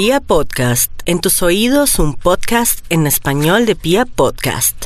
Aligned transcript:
Pia 0.00 0.20
Podcast, 0.20 0.92
en 1.06 1.20
tus 1.20 1.42
oídos 1.42 1.98
un 1.98 2.14
podcast 2.14 2.86
en 2.88 3.08
español 3.08 3.66
de 3.66 3.74
Pia 3.74 4.04
Podcast. 4.06 4.84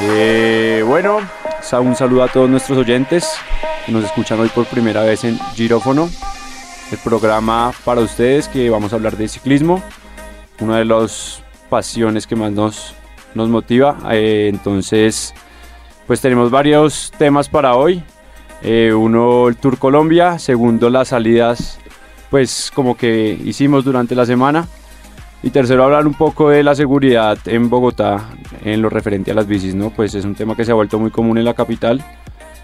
Eh, 0.00 0.82
bueno, 0.84 1.20
un 1.80 1.94
saludo 1.94 2.24
a 2.24 2.32
todos 2.32 2.50
nuestros 2.50 2.78
oyentes 2.78 3.36
que 3.86 3.92
nos 3.92 4.04
escuchan 4.04 4.40
hoy 4.40 4.48
por 4.48 4.66
primera 4.66 5.04
vez 5.04 5.22
en 5.22 5.38
Girófono, 5.54 6.10
el 6.90 6.98
programa 6.98 7.72
para 7.84 8.00
ustedes 8.00 8.48
que 8.48 8.68
vamos 8.70 8.92
a 8.92 8.96
hablar 8.96 9.16
de 9.16 9.28
ciclismo, 9.28 9.80
una 10.58 10.78
de 10.78 10.86
las 10.86 11.44
pasiones 11.70 12.26
que 12.26 12.34
más 12.34 12.50
nos, 12.50 12.92
nos 13.36 13.48
motiva. 13.48 13.98
Eh, 14.10 14.50
entonces, 14.52 15.32
pues 16.08 16.20
tenemos 16.20 16.50
varios 16.50 17.12
temas 17.18 17.48
para 17.48 17.76
hoy. 17.76 18.02
Eh, 18.62 18.92
uno, 18.94 19.46
el 19.46 19.56
Tour 19.56 19.78
Colombia. 19.78 20.38
Segundo, 20.38 20.88
las 20.88 21.08
salidas, 21.08 21.78
pues 22.34 22.72
como 22.74 22.96
que 22.96 23.38
hicimos 23.44 23.84
durante 23.84 24.16
la 24.16 24.26
semana. 24.26 24.66
Y 25.40 25.50
tercero, 25.50 25.84
hablar 25.84 26.04
un 26.04 26.14
poco 26.14 26.50
de 26.50 26.64
la 26.64 26.74
seguridad 26.74 27.38
en 27.46 27.70
Bogotá 27.70 28.28
en 28.64 28.82
lo 28.82 28.90
referente 28.90 29.30
a 29.30 29.34
las 29.34 29.46
bicis, 29.46 29.76
¿no? 29.76 29.90
Pues 29.90 30.16
es 30.16 30.24
un 30.24 30.34
tema 30.34 30.56
que 30.56 30.64
se 30.64 30.72
ha 30.72 30.74
vuelto 30.74 30.98
muy 30.98 31.12
común 31.12 31.38
en 31.38 31.44
la 31.44 31.54
capital 31.54 32.04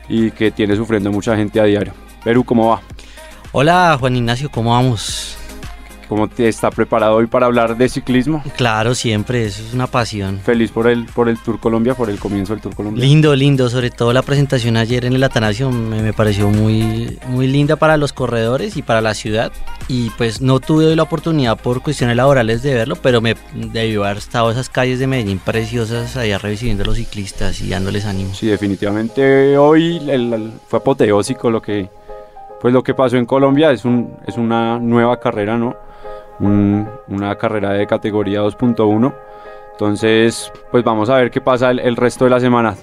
y 0.09 0.33
que 0.33 0.51
tiene 0.51 0.75
sufriendo 0.75 1.13
mucha 1.13 1.37
gente 1.37 1.61
a 1.61 1.65
diario. 1.67 1.93
Perú, 2.25 2.43
¿cómo 2.43 2.71
va? 2.71 2.81
Hola 3.53 3.97
Juan 4.01 4.17
Ignacio, 4.17 4.51
¿cómo 4.51 4.73
vamos? 4.73 5.39
¿Cómo 6.11 6.27
te 6.27 6.49
está 6.49 6.73
preparado 6.73 7.15
hoy 7.15 7.29
para 7.29 7.47
hablar 7.47 7.77
de 7.77 7.89
ciclismo? 7.89 8.43
Claro, 8.57 8.97
siempre, 8.97 9.47
eso 9.47 9.63
es 9.65 9.73
una 9.73 9.87
pasión. 9.87 10.41
Feliz 10.41 10.73
por 10.73 10.89
el, 10.89 11.07
por 11.07 11.29
el 11.29 11.39
Tour 11.39 11.61
Colombia, 11.61 11.95
por 11.95 12.11
el 12.11 12.19
comienzo 12.19 12.53
del 12.53 12.61
Tour 12.61 12.75
Colombia. 12.75 13.01
Lindo, 13.05 13.37
lindo, 13.37 13.71
sobre 13.71 13.93
todo 13.93 14.13
la 14.13 14.23
presentación 14.23 14.77
ayer 14.77 15.05
en 15.05 15.13
el 15.13 15.23
Atanasio 15.23 15.71
me, 15.71 16.03
me 16.03 16.13
pareció 16.13 16.49
muy, 16.51 17.17
muy 17.29 17.47
linda 17.47 17.77
para 17.77 17.97
los 17.97 18.13
corredores 18.13 18.77
y 18.77 18.83
para 18.83 19.01
la 19.01 19.15
ciudad. 19.15 19.53
Y 19.87 20.11
pues 20.19 20.41
no 20.41 20.59
tuve 20.59 20.87
hoy 20.87 20.97
la 20.97 21.05
oportunidad 21.05 21.57
por 21.57 21.81
cuestiones 21.81 22.17
laborales 22.17 22.61
de 22.63 22.75
verlo, 22.75 22.97
pero 22.97 23.21
me 23.21 23.37
debió 23.55 24.05
haber 24.05 24.17
estado 24.19 24.51
esas 24.51 24.69
calles 24.69 24.99
de 24.99 25.07
Medellín 25.07 25.39
preciosas 25.39 26.17
allá 26.17 26.39
recibiendo 26.39 26.83
a 26.83 26.87
los 26.87 26.97
ciclistas 26.97 27.61
y 27.61 27.69
dándoles 27.71 28.05
ánimo. 28.05 28.35
Sí, 28.35 28.49
definitivamente 28.49 29.57
hoy 29.57 29.99
el- 30.11 30.33
el- 30.35 30.53
fue 30.67 30.81
apoteósico 30.81 31.53
lo 31.53 31.63
que, 31.63 31.89
pues 32.61 32.75
lo 32.75 32.83
que 32.83 32.95
pasó 32.95 33.17
en 33.17 33.27
Colombia. 33.27 33.71
Es, 33.71 33.85
un, 33.85 34.13
es 34.27 34.37
una 34.37 34.81
nueva 34.81 35.21
carrera, 35.21 35.57
¿no? 35.57 35.77
Un- 36.41 36.89
una 37.09 37.37
carrera 37.37 37.73
de 37.73 37.87
categoría 37.87 38.41
2.1. 38.43 39.15
Entonces, 39.73 40.53
pues 40.71 40.85
vamos 40.85 41.09
a 41.11 41.17
ver 41.17 41.31
qué 41.31 41.41
pasa 41.41 41.71
el, 41.71 41.79
el 41.79 41.97
resto 41.97 42.25
de 42.25 42.31
la 42.31 42.41
semana. 42.41 42.75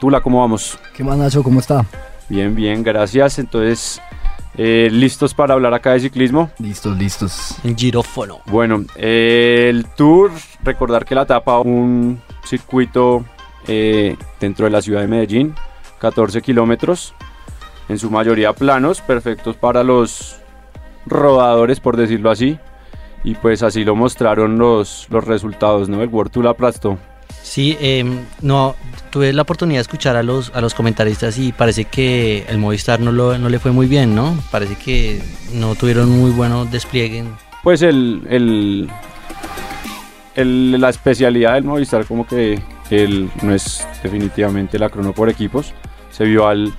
Tula, 0.00 0.20
¿cómo 0.20 0.40
vamos? 0.40 0.78
¿Qué 0.94 1.02
más, 1.04 1.16
Nacho? 1.16 1.42
¿Cómo 1.42 1.60
está? 1.60 1.84
Bien, 2.28 2.54
bien, 2.54 2.82
gracias. 2.82 3.38
Entonces, 3.38 4.00
eh, 4.56 4.88
listos 4.90 5.34
para 5.34 5.54
hablar 5.54 5.72
acá 5.74 5.92
de 5.92 6.00
ciclismo. 6.00 6.50
Listos, 6.58 6.96
listos. 6.96 7.56
El 7.64 7.76
girófono. 7.76 8.38
Bueno, 8.46 8.84
eh, 8.96 9.66
el 9.70 9.86
tour, 9.96 10.30
recordar 10.62 11.04
que 11.04 11.14
la 11.14 11.24
tapa 11.26 11.58
un 11.60 12.20
circuito 12.44 13.24
eh, 13.66 14.16
dentro 14.40 14.64
de 14.66 14.70
la 14.70 14.80
ciudad 14.82 15.00
de 15.00 15.08
Medellín, 15.08 15.54
14 15.98 16.40
kilómetros, 16.42 17.14
en 17.88 17.98
su 17.98 18.10
mayoría 18.10 18.52
planos, 18.52 19.00
perfectos 19.00 19.56
para 19.56 19.82
los 19.82 20.36
rodadores, 21.06 21.80
por 21.80 21.96
decirlo 21.96 22.30
así. 22.30 22.58
Y 23.26 23.34
pues 23.34 23.62
así 23.62 23.84
lo 23.84 23.94
mostraron 23.96 24.56
los, 24.56 25.06
los 25.10 25.24
resultados, 25.24 25.88
¿no? 25.90 26.00
El 26.02 26.08
World 26.08 26.32
Tour 26.32 26.46
aplastó. 26.46 26.96
Sí, 27.42 27.76
em, 27.80 28.20
no, 28.40 28.76
tuve 29.10 29.32
la 29.32 29.42
oportunidad 29.42 29.78
de 29.78 29.82
escuchar 29.82 30.14
a 30.16 30.22
los, 30.22 30.50
a 30.54 30.60
los 30.60 30.74
comentaristas 30.74 31.36
y 31.36 31.52
parece 31.52 31.86
que 31.86 32.44
el 32.48 32.58
Movistar 32.58 33.00
no, 33.00 33.10
lo- 33.12 33.36
no 33.36 33.48
le 33.48 33.58
fue 33.58 33.72
muy 33.72 33.86
bien, 33.88 34.14
¿no? 34.14 34.34
Parece 34.52 34.76
que 34.76 35.20
no 35.52 35.74
tuvieron 35.74 36.08
muy 36.08 36.30
buenos 36.30 36.70
despliegue. 36.70 37.24
Pues 37.64 37.82
el, 37.82 38.22
el- 38.30 38.88
el- 40.36 40.80
la 40.80 40.88
especialidad 40.90 41.54
del 41.54 41.64
Movistar 41.64 42.04
como 42.06 42.26
que 42.26 42.60
el, 42.90 43.28
no 43.42 43.52
es 43.54 43.86
definitivamente 44.04 44.78
la 44.78 44.88
crono 44.88 45.12
por 45.12 45.28
equipos. 45.28 45.72
Se 46.10 46.24
vio 46.24 46.46
al, 46.46 46.72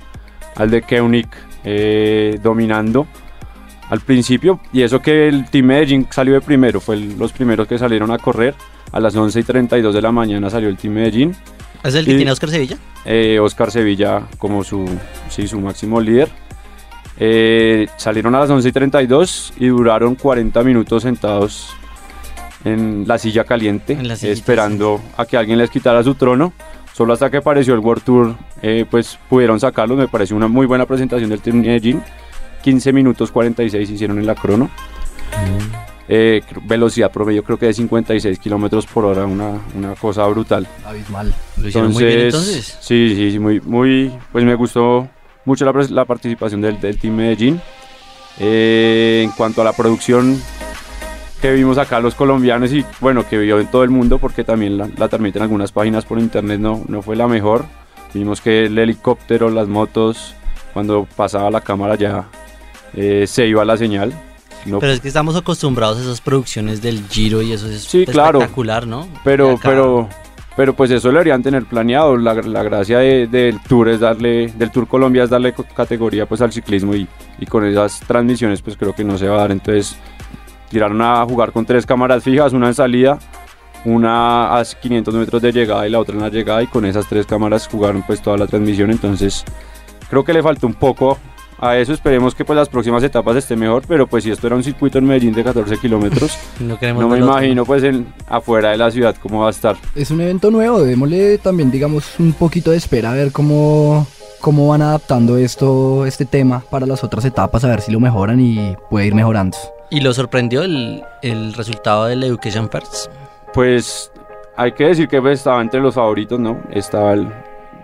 al 0.56 0.70
de 0.72 0.82
Koenig 0.82 1.28
eh, 1.66 2.40
dominando 2.42 3.06
al 3.90 4.02
principio 4.02 4.60
y 4.74 4.82
eso 4.82 5.02
que 5.02 5.28
el 5.28 5.50
Team 5.50 5.66
Medellín 5.68 6.08
salió 6.12 6.34
de 6.34 6.42
primero, 6.42 6.80
fue 6.82 6.96
el- 6.96 7.18
los 7.18 7.32
primeros 7.32 7.68
que 7.68 7.78
salieron 7.78 8.12
a 8.12 8.18
correr. 8.18 8.56
A 8.92 9.00
las 9.02 9.16
11 9.16 9.40
y 9.40 9.44
32 9.44 9.94
de 9.94 10.02
la 10.02 10.12
mañana 10.12 10.50
salió 10.50 10.70
el 10.70 10.78
Team 10.78 10.94
Medellín. 10.94 11.36
¿Es 11.84 11.94
el 11.96 12.06
que 12.06 12.14
Y- 12.14 12.16
tiene 12.18 12.32
Oscar 12.32 12.50
Sevilla? 12.50 12.78
Eh, 13.06 13.40
Oscar 13.40 13.70
Sevilla 13.72 14.24
como 14.38 14.64
su, 14.64 14.86
sí, 15.30 15.48
su 15.48 15.60
máximo 15.60 16.00
líder. 16.02 16.30
Eh, 17.20 17.88
salieron 17.98 18.36
a 18.36 18.40
las 18.40 18.50
11 18.50 18.70
y 18.70 18.72
32 18.72 19.54
y 19.58 19.68
duraron 19.68 20.16
40 20.16 20.64
minutos 20.64 21.04
sentados 21.04 21.70
en 22.64 23.06
la 23.08 23.18
silla 23.18 23.44
caliente, 23.44 23.98
la 24.04 24.14
esperando 24.14 25.02
a 25.18 25.26
que 25.26 25.38
alguien 25.38 25.58
les 25.58 25.70
quitara 25.70 26.04
su 26.04 26.16
trono. 26.16 26.54
Solo 26.94 27.14
hasta 27.14 27.30
que 27.30 27.38
apareció 27.38 27.74
el 27.76 27.80
World 27.80 28.04
Tour, 28.04 28.36
eh, 28.62 28.86
pues 28.90 29.18
pudieron 29.30 29.60
sacarlo. 29.60 29.96
Me 29.96 30.08
pareció 30.08 30.36
una 30.36 30.48
muy 30.48 30.66
buena 30.66 30.86
presentación 30.86 31.30
del 31.30 31.40
Team 31.42 31.62
Medellín. 31.62 32.02
15 32.64 32.94
minutos 32.94 33.32
46 33.32 33.90
hicieron 33.90 34.20
en 34.20 34.26
la 34.26 34.36
crono. 34.36 34.70
Eh, 36.10 36.42
cr- 36.50 36.62
velocidad 36.66 37.12
promedio 37.12 37.44
creo 37.44 37.58
que 37.60 37.66
de 37.66 37.74
56 37.74 38.40
kilómetros 38.40 38.86
por 38.86 39.04
hora, 39.06 39.26
una, 39.26 39.60
una 39.76 39.94
cosa 39.96 40.26
brutal. 40.28 40.66
Abismal. 40.86 41.34
Lo 41.62 41.68
hicieron 41.68 41.92
muy 41.92 42.06
bien 42.06 42.20
entonces. 42.20 42.78
Sí, 42.80 43.14
sí, 43.16 43.32
sí, 43.32 43.40
muy, 43.40 43.60
muy, 43.60 44.14
pues 44.32 44.46
me 44.46 44.56
gustó 44.56 45.08
mucho 45.44 45.66
la, 45.66 45.74
la 45.90 46.06
participación 46.06 46.62
del, 46.62 46.80
del 46.80 46.98
Team 46.98 47.16
Medellín. 47.16 47.62
Eh, 48.40 49.22
en 49.26 49.32
cuanto 49.32 49.62
a 49.62 49.66
la 49.66 49.74
producción 49.74 50.40
que 51.42 51.52
vimos 51.54 51.78
acá 51.78 52.00
los 52.00 52.16
colombianos 52.16 52.72
y 52.72 52.86
bueno, 53.02 53.28
que 53.28 53.38
vio 53.38 53.60
en 53.60 53.68
todo 53.68 53.84
el 53.84 53.90
mundo 53.90 54.18
porque 54.20 54.44
también 54.44 54.78
la, 54.78 54.88
la 54.96 55.08
transmiten 55.10 55.42
algunas 55.42 55.72
páginas 55.72 56.06
por 56.06 56.20
internet, 56.20 56.60
no, 56.60 56.84
no 56.88 57.02
fue 57.02 57.16
la 57.16 57.28
mejor. 57.28 57.66
Vimos 58.14 58.40
que 58.42 58.66
el 58.68 58.78
helicóptero, 58.78 59.50
las 59.50 59.68
motos, 59.68 60.36
cuando 60.74 61.06
pasaba 61.18 61.52
la 61.52 61.62
cámara 61.62 61.96
ya 61.96 62.26
eh, 62.98 63.26
se 63.28 63.48
iba 63.48 63.64
la 63.64 63.78
señal. 63.78 64.12
No 64.66 64.80
Pero 64.80 64.92
es 64.92 65.00
que 65.00 65.08
estamos 65.08 65.36
acostumbrados 65.38 65.98
a 65.98 66.02
esas 66.02 66.20
producciones 66.20 66.82
del 66.82 67.02
Giro 67.08 67.42
y 67.42 67.54
eso 67.54 67.70
es 67.70 67.84
Sí, 67.84 68.06
claro. 68.06 68.40
espectacular, 68.40 68.86
¿no? 68.86 69.06
Y 69.06 69.18
Pero, 69.24 69.52
acá- 69.52 69.70
pero, 69.70 70.10
pero 70.58 70.76
pues 70.76 70.92
eso 70.92 71.08
lo 71.08 71.14
deberían 71.14 71.42
tener 71.42 71.64
planeado. 71.66 72.18
La, 72.18 72.34
la 72.34 72.64
gracia 72.64 72.98
de- 73.00 73.28
del 73.28 73.62
Tour 73.64 73.88
es 73.88 74.02
darle, 74.02 74.48
del 74.58 74.72
Tour 74.72 74.88
Colombia 74.88 75.24
es 75.24 75.30
darle 75.30 75.54
categoría 75.74 76.26
pues 76.26 76.42
al 76.42 76.52
ciclismo 76.52 76.96
y, 76.96 77.08
y 77.40 77.46
con 77.46 77.64
esas 77.66 78.02
transmisiones 78.02 78.62
pues 78.62 78.76
creo 78.76 78.94
que 78.94 79.06
no 79.06 79.18
se 79.18 79.28
va 79.30 79.36
a 79.38 79.42
dar. 79.42 79.52
Entonces 79.52 79.96
tiraron 80.70 81.02
a 81.02 81.24
jugar 81.24 81.54
con 81.54 81.66
tres 81.66 81.86
cámaras 81.86 82.24
fijas, 82.24 82.52
una 82.52 82.68
en 82.68 82.74
salida, 82.74 83.20
una 83.86 84.58
a 84.58 84.66
500 84.66 85.14
metros 85.14 85.42
de 85.42 85.52
llegada 85.54 85.88
y 85.88 85.92
la 85.92 86.00
otra 86.00 86.16
en 86.16 86.22
la 86.22 86.30
llegada 86.30 86.62
y 86.64 86.68
con 86.68 86.84
esas 86.86 87.08
tres 87.08 87.26
cámaras 87.26 87.68
jugaron 87.68 88.04
pues 88.06 88.22
toda 88.22 88.38
la 88.38 88.48
transmisión. 88.48 88.92
Entonces 88.92 89.46
creo 90.10 90.26
que 90.26 90.34
le 90.34 90.44
faltó 90.44 90.68
un 90.68 90.74
poco 90.74 91.18
a 91.60 91.78
eso. 91.78 91.94
Esperemos 91.94 92.36
que 92.36 92.46
pues 92.46 92.58
las 92.58 92.70
próximas 92.70 93.04
etapas 93.04 93.36
esté 93.36 93.56
mejor, 93.56 93.84
pero 93.88 94.08
pues 94.08 94.24
si 94.24 94.32
esto 94.32 94.48
era 94.48 94.56
un 94.56 94.64
circuito 94.64 94.98
en 94.98 95.06
Medellín 95.06 95.34
de 95.34 95.44
14 95.44 95.78
kilómetros. 95.78 96.38
no, 96.60 96.78
queremos 96.78 97.02
No 97.02 97.10
me 97.10 97.18
imagino 97.20 97.66
pues 97.66 97.84
en, 97.84 98.14
afuera 98.28 98.72
de 98.72 98.78
la 98.78 98.92
ciudad 98.92 99.16
cómo 99.22 99.42
va 99.42 99.48
a 99.48 99.52
estar. 99.52 99.76
Es 99.96 100.12
un 100.12 100.22
evento 100.22 100.52
nuevo, 100.52 100.82
démosle 100.82 101.38
también, 101.40 101.72
digamos, 101.72 102.20
un 102.20 102.34
poquito 102.34 102.72
de 102.72 102.78
espera 102.78 103.12
a 103.12 103.16
ver 103.16 103.32
cómo, 103.32 104.06
cómo 104.40 104.68
van 104.68 104.82
adaptando 104.82 105.38
esto, 105.38 106.06
este 106.06 106.26
tema 106.26 106.64
para 106.70 106.86
las 106.86 107.04
otras 107.04 107.26
etapas, 107.26 107.64
a 107.64 107.70
ver 107.70 107.82
si 107.82 107.92
lo 107.92 108.00
mejoran 108.00 108.40
y 108.40 108.76
puede 108.90 109.08
ir 109.08 109.16
mejorando. 109.16 109.58
Y 109.90 110.02
lo 110.02 110.14
sorprendió 110.14 110.64
el, 110.64 111.02
el 111.22 111.54
resultado 111.54 112.06
del 112.06 112.22
Education 112.24 112.70
First. 112.70 113.08
Pues 113.54 114.12
hay 114.58 114.74
que 114.74 114.86
decir 114.86 115.08
que 115.08 115.22
pues, 115.22 115.40
estaba 115.40 115.62
entre 115.62 115.80
los 115.80 115.96
favoritos, 115.96 116.40
¿no? 116.40 116.60
Estaba 116.72 117.14
el, 117.14 117.28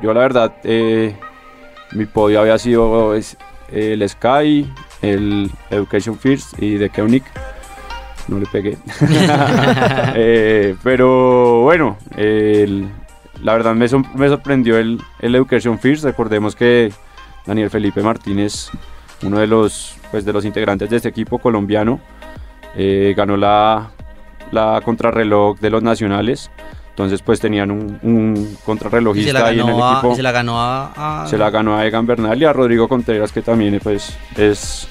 yo 0.02 0.14
la 0.14 0.20
verdad, 0.20 0.54
eh, 0.64 1.16
mi 1.94 2.06
podio 2.06 2.42
había 2.42 2.58
sido 2.58 3.16
es- 3.16 3.38
el 3.72 4.08
Sky, 4.08 4.68
el 5.02 5.50
Education 5.70 6.18
First 6.18 6.62
y 6.62 6.76
de 6.76 6.90
Koenig. 6.90 7.24
No 8.28 8.40
le 8.40 8.46
pegué. 8.46 8.78
Eh, 10.16 10.76
pero 10.84 11.62
bueno, 11.64 11.98
el- 12.16 12.88
la 13.42 13.54
verdad 13.54 13.74
me 13.76 13.88
sorprendió 14.30 14.78
el, 14.78 15.02
el 15.20 15.36
Education 15.36 15.80
First. 15.80 16.04
Recordemos 16.06 16.56
que 16.56 16.92
Daniel 17.46 17.70
Felipe 17.70 18.02
Martínez, 18.02 18.70
uno 19.24 19.40
de 19.40 19.48
los, 19.48 19.96
pues, 20.12 20.24
de 20.24 20.32
los 20.34 20.46
integrantes 20.46 20.90
de 20.90 20.98
este 20.98 21.10
equipo 21.10 21.40
colombiano, 21.40 22.00
eh, 22.76 23.14
ganó 23.18 23.36
la, 23.36 23.92
la 24.52 24.80
contrarreloj 24.86 25.60
de 25.60 25.70
los 25.70 25.84
nacionales. 25.84 26.52
Entonces 26.94 27.22
pues 27.24 27.40
tenían 27.40 27.72
un, 27.72 28.00
un 28.04 28.36
Y 28.38 28.56
se 28.56 28.64
contrarrelojista 28.66 29.34
la 29.34 29.46
ahí 29.48 29.60
en 29.60 29.68
el 29.68 29.82
a, 29.82 29.92
equipo. 29.94 30.14
y 30.14 30.16
se 30.16 30.22
la 30.24 30.32
ganó 30.32 30.62
a, 30.62 31.24
a- 31.24 31.28
Se 31.28 31.38
la 31.40 31.50
ganó 31.50 31.76
a 31.76 31.86
Egan 31.88 32.06
Bernal 32.06 32.40
y 32.40 32.46
a 32.46 32.54
Rodrigo 32.54 32.88
Contreras, 32.88 33.32
que 33.32 33.42
también 33.42 33.80
pues, 33.82 34.16
es 34.38 34.88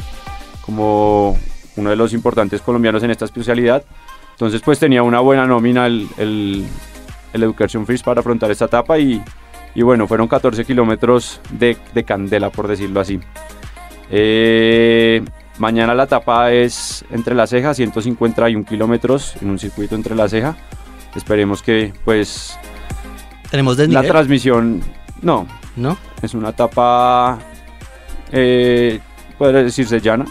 como 0.67 1.39
uno 1.77 1.91
de 1.91 1.97
los 1.97 2.13
importantes 2.13 2.61
colombianos 2.61 3.03
en 3.05 3.11
esta 3.13 3.25
especialidad. 3.25 3.85
Entonces 4.33 4.61
pues 4.63 4.79
tenía 4.81 5.03
una 5.05 5.21
buena 5.21 5.47
nómina 5.47 5.87
el, 5.87 6.09
el, 6.19 6.65
el 7.33 7.43
Education 7.45 7.87
First 7.87 8.05
para 8.05 8.19
afrontar 8.21 8.51
esta 8.51 8.65
etapa 8.65 8.99
y, 8.99 9.23
y 9.75 9.83
bueno, 9.83 10.09
fueron 10.09 10.27
14 10.27 10.65
kilómetros 10.65 11.41
de, 11.51 11.77
de 11.95 12.03
candela, 12.05 12.51
por 12.51 12.67
decirlo 12.67 12.99
así. 13.01 13.21
Eh, 14.11 15.23
Mañana 15.59 15.95
la 15.95 16.05
etapa 16.05 16.51
es 16.51 17.05
entre 17.11 17.35
la 17.35 17.47
ceja, 17.47 17.75
151 17.75 18.65
kilómetros 18.65 19.35
en 19.43 19.51
un 19.51 19.59
circuito 19.59 19.95
entre 19.95 20.17
la 20.17 20.27
ceja. 20.29 20.57
Esperemos 21.15 21.63
que 21.63 21.93
pues 22.05 22.59
Tenemos 23.51 23.77
la 23.77 23.83
desnivel, 23.83 24.07
transmisión, 24.09 24.83
no, 25.21 25.47
¿no? 25.77 25.97
es 26.23 26.35
una 26.35 26.51
etapa, 26.51 27.39
eh, 28.31 28.99
podría 29.39 29.63
decirse 29.63 30.01
llana. 30.01 30.25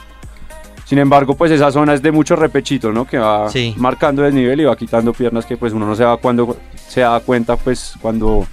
Sin 0.86 1.00
embargo, 1.00 1.36
pues 1.36 1.52
esa 1.52 1.72
zona 1.72 1.94
es 1.94 2.02
de 2.02 2.12
mucho 2.12 2.36
repechito, 2.36 2.92
¿no? 2.92 3.06
Que 3.06 3.18
va 3.18 3.50
Sí. 3.50 3.74
marcando 3.78 4.24
desnivel 4.24 4.60
y 4.62 4.64
va 4.66 4.76
quitando 4.76 5.14
piernas 5.14 5.46
que 5.46 5.56
pues 5.56 5.72
uno 5.72 5.86
no 5.86 5.96
se 5.96 6.04
da 6.04 6.18
cuando 6.18 6.58
se 6.76 7.02
da 7.02 7.20
cuenta 7.22 7.56
pues 7.56 7.94
cuando, 8.02 8.46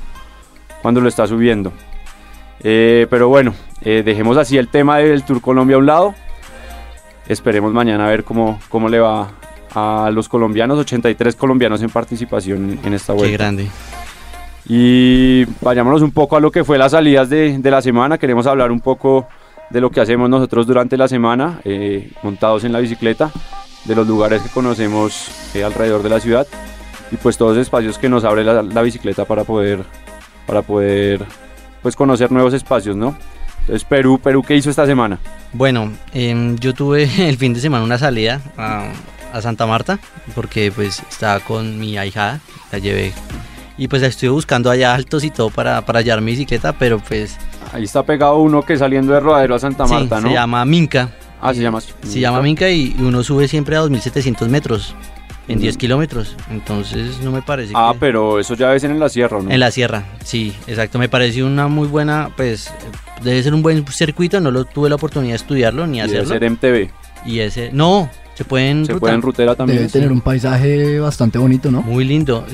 cuando 0.82 1.00
lo 1.00 1.08
está 1.08 1.26
subiendo. 1.26 1.72
Eh, 2.60 3.06
pero 3.10 3.28
bueno, 3.28 3.54
eh, 3.82 4.02
dejemos 4.04 4.36
así 4.36 4.56
el 4.56 4.69
tema 4.69 4.98
del 4.98 5.24
Tour 5.24 5.40
Colombia 5.40 5.76
a 5.76 5.78
un 5.81 5.86
lado. 5.86 6.14
Esperemos 7.26 7.72
mañana 7.72 8.06
a 8.06 8.10
ver 8.10 8.22
cómo, 8.24 8.58
cómo 8.69 8.88
le 8.88 9.00
va 9.00 9.31
a 9.78 10.10
los 10.10 10.28
colombianos, 10.28 10.78
83 10.78 11.36
colombianos 11.36 11.82
en 11.82 11.90
participación 11.90 12.78
en 12.84 12.94
esta 12.94 13.12
Qué 13.12 13.19
vuelta. 13.19 13.36
grande. 13.38 13.69
Y 14.69 15.44
vayámonos 15.62 16.02
un 16.02 16.10
poco 16.10 16.36
a 16.36 16.40
lo 16.40 16.50
que 16.50 16.64
fue 16.64 16.76
las 16.78 16.92
salidas 16.92 17.30
de, 17.30 17.58
de 17.58 17.70
la 17.70 17.80
semana. 17.80 18.19
Queremos 18.19 18.46
hablar 18.46 18.70
un 18.70 18.80
poco 18.80 19.26
de 19.70 19.80
lo 19.80 19.90
que 19.90 20.00
hacemos 20.00 20.28
nosotros 20.28 20.66
durante 20.66 20.96
la 20.96 21.08
semana, 21.08 21.60
eh, 21.64 22.10
montados 22.22 22.64
en 22.64 22.72
la 22.72 22.80
bicicleta, 22.80 23.30
de 23.84 23.94
los 23.94 24.06
lugares 24.06 24.42
que 24.42 24.48
conocemos 24.50 25.30
eh, 25.54 25.64
alrededor 25.64 26.02
de 26.02 26.08
la 26.10 26.20
ciudad 26.20 26.46
y 27.10 27.16
pues 27.16 27.38
todos 27.38 27.56
los 27.56 27.62
espacios 27.62 27.96
que 27.98 28.08
nos 28.08 28.24
abre 28.24 28.44
la, 28.44 28.62
la 28.62 28.82
bicicleta 28.82 29.24
para 29.24 29.44
poder, 29.44 29.84
para 30.46 30.62
poder 30.62 31.24
pues 31.82 31.96
conocer 31.96 32.31
nuevos 32.31 32.52
espacios, 32.52 32.96
¿no? 32.96 33.16
Entonces 33.60 33.84
Perú, 33.84 34.19
Perú, 34.22 34.42
¿qué 34.46 34.56
hizo 34.56 34.69
esta 34.70 34.86
semana? 34.86 35.19
Bueno, 35.52 35.92
em, 36.12 36.56
yo 36.58 36.74
tuve 36.74 37.08
el 37.28 37.36
fin 37.36 37.54
de 37.54 37.60
semana 37.60 37.84
una 37.84 37.98
salida 37.98 38.40
a, 38.56 38.88
a 39.38 39.43
Santa 39.43 39.67
Marta 39.67 39.99
porque 40.35 40.70
pues 40.75 41.02
estaba 41.11 41.40
con 41.40 41.79
mi 41.79 41.96
ahijada, 41.99 42.40
la 42.73 42.79
llevé 42.79 43.12
y 43.76 43.87
pues 43.88 44.02
la 44.02 44.08
estuve 44.08 44.31
buscando 44.31 44.70
allá 44.70 44.94
altos 44.94 45.23
y 45.25 45.31
todo 45.31 45.50
para, 45.50 45.82
para 45.87 46.00
hallar 46.00 46.20
mi 46.20 46.32
bicicleta, 46.32 46.73
pero 46.73 46.99
pues 46.99 47.37
Ahí 47.73 47.85
está 47.85 48.02
pegado 48.02 48.38
uno 48.38 48.62
que 48.62 48.76
saliendo 48.79 49.12
de 49.12 49.20
Rodadero 49.20 49.55
a 49.55 49.58
Santa 49.58 49.87
sí, 49.87 49.93
Marta, 49.94 50.20
¿no? 50.20 50.29
se 50.29 50.35
llama 50.35 50.64
Minca. 50.64 51.11
Ah, 51.40 51.52
se 51.55 51.61
llama. 51.61 51.81
Se 51.81 52.19
llama 52.19 52.40
Minca 52.43 52.69
y 52.70 52.96
uno 52.99 53.23
sube 53.23 53.46
siempre 53.46 53.76
a 53.76 53.81
2700 53.81 54.49
metros 54.49 54.94
en 55.46 55.61
10 55.61 55.75
Ujú. 55.75 55.79
kilómetros. 55.79 56.34
Entonces 56.50 57.20
no 57.20 57.31
me 57.31 57.43
parece 57.43 57.73
Ah, 57.76 57.91
que... 57.93 57.99
pero 58.00 58.41
eso 58.41 58.55
ya 58.55 58.76
ser 58.81 58.91
en 58.91 58.99
la 58.99 59.08
sierra, 59.08 59.41
¿no? 59.41 59.50
En 59.50 59.61
la 59.61 59.70
sierra, 59.70 60.05
sí, 60.25 60.55
exacto. 60.67 60.99
Me 60.99 61.08
pareció 61.08 61.46
una 61.46 61.69
muy 61.69 61.87
buena, 61.87 62.31
pues 62.37 62.73
debe 63.23 63.43
ser 63.43 63.55
un 63.55 63.62
buen 63.62 63.87
circuito. 63.87 64.41
No 64.41 64.50
lo 64.50 64.64
tuve 64.64 64.88
la 64.88 64.96
oportunidad 64.96 65.32
de 65.32 65.37
estudiarlo 65.37 65.87
ni 65.87 65.99
Y 65.99 66.00
debe 66.00 66.19
hacerlo. 66.23 66.29
ser 66.34 66.50
MTV. 66.50 66.91
Y 67.26 67.41
ese, 67.41 67.70
no, 67.73 68.11
se 68.38 68.44
pueden 68.44 68.87
Se 68.87 68.93
ruta. 68.93 69.00
puede 69.00 69.14
en 69.17 69.23
rutera 69.23 69.55
también. 69.56 69.79
Debe 69.81 69.90
tener 69.90 70.12
un 70.12 70.20
paisaje 70.20 70.99
bastante 71.00 71.38
bonito, 71.38 71.70
¿no? 71.70 71.82
Muy 71.82 72.05
lindo. 72.05 72.46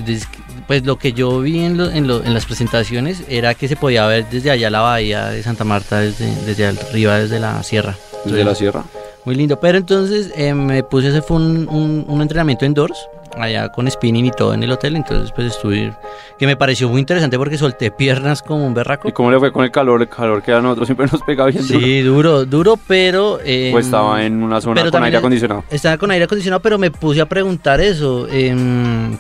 Pues 0.67 0.85
lo 0.87 0.97
que 0.99 1.13
yo 1.13 1.41
vi 1.41 1.61
en, 1.61 1.77
lo- 1.77 1.91
en, 1.91 2.07
lo- 2.07 2.25
en 2.25 2.33
las 2.33 2.47
presentaciones 2.47 3.23
era 3.29 3.55
que 3.55 3.69
se 3.69 3.77
podía 3.77 4.07
ver 4.07 4.27
desde 4.31 4.51
allá 4.51 4.71
la 4.71 4.81
bahía 4.81 5.27
de 5.27 5.43
Santa 5.43 5.63
Marta, 5.65 6.01
desde, 6.01 6.27
desde 6.47 6.67
arriba, 6.69 7.19
desde 7.19 7.39
la 7.39 7.63
sierra. 7.63 7.95
Desde 8.25 8.45
la 8.45 8.55
sierra. 8.55 8.83
Muy 9.27 9.35
lindo. 9.35 9.61
Pero 9.61 9.77
entonces 9.79 10.31
eh, 10.37 10.55
me 10.55 10.83
puse 10.83 11.09
hacer 11.09 11.23
fue 11.23 11.37
un, 11.37 11.69
un- 11.69 12.05
un 12.09 12.23
entrenamiento 12.23 12.65
indoors, 12.65 12.97
allá 13.39 13.69
con 13.71 13.91
spinning 13.91 14.27
y 14.27 14.31
todo 14.31 14.55
en 14.55 14.63
el 14.63 14.71
hotel. 14.73 14.97
Entonces 14.97 15.33
pues 15.33 15.49
estuve, 15.55 15.93
que 16.39 16.47
me 16.47 16.57
pareció 16.57 16.89
muy 16.89 17.01
interesante 17.01 17.37
porque 17.39 17.59
solté 17.59 17.91
piernas 17.91 18.43
como 18.43 18.67
un 18.67 18.75
berraco. 18.75 19.09
¿Y 19.09 19.13
cómo 19.13 19.31
le 19.31 19.39
fue 19.39 19.53
con 19.53 19.65
el 19.65 19.71
calor? 19.71 20.03
El 20.03 20.09
calor 20.09 20.43
que 20.43 20.53
a 20.53 20.61
nosotros 20.61 20.87
siempre 20.89 21.07
nos 21.11 21.23
pega 21.23 21.47
bien. 21.47 21.63
Sí, 21.63 22.01
duro, 22.03 22.45
duro, 22.45 22.79
pero... 22.87 23.39
eh, 23.45 23.71
Pues 23.73 23.87
estaba 23.87 24.25
en 24.25 24.43
una 24.43 24.61
zona 24.61 24.91
con 24.91 25.03
aire 25.03 25.17
acondicionado. 25.19 25.65
Estaba 25.71 25.97
con 25.99 26.11
aire 26.11 26.25
acondicionado, 26.25 26.61
pero 26.61 26.79
me 26.79 26.91
puse 26.91 27.21
a 27.21 27.27
preguntar 27.27 27.81
eso. 27.81 28.27
em, 28.31 29.17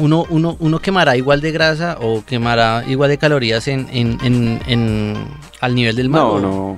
uno, 0.00 0.24
uno, 0.28 0.56
uno 0.58 0.78
quemará 0.80 1.16
igual 1.16 1.40
de 1.40 1.52
grasa 1.52 1.96
o 2.00 2.24
quemará 2.24 2.82
igual 2.88 3.10
de 3.10 3.18
calorías 3.18 3.68
en, 3.68 3.86
en, 3.92 4.18
en, 4.24 4.60
en- 4.66 5.28
al 5.60 5.74
nivel 5.74 5.94
del 5.94 6.08
mar. 6.08 6.22
No, 6.22 6.40
no. 6.40 6.76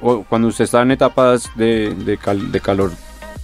O 0.00 0.24
cuando 0.28 0.48
usted 0.48 0.64
está 0.64 0.82
en 0.82 0.90
etapas 0.90 1.48
de, 1.54 1.94
de, 1.94 2.18
cal- 2.18 2.50
de 2.50 2.60
calor, 2.60 2.90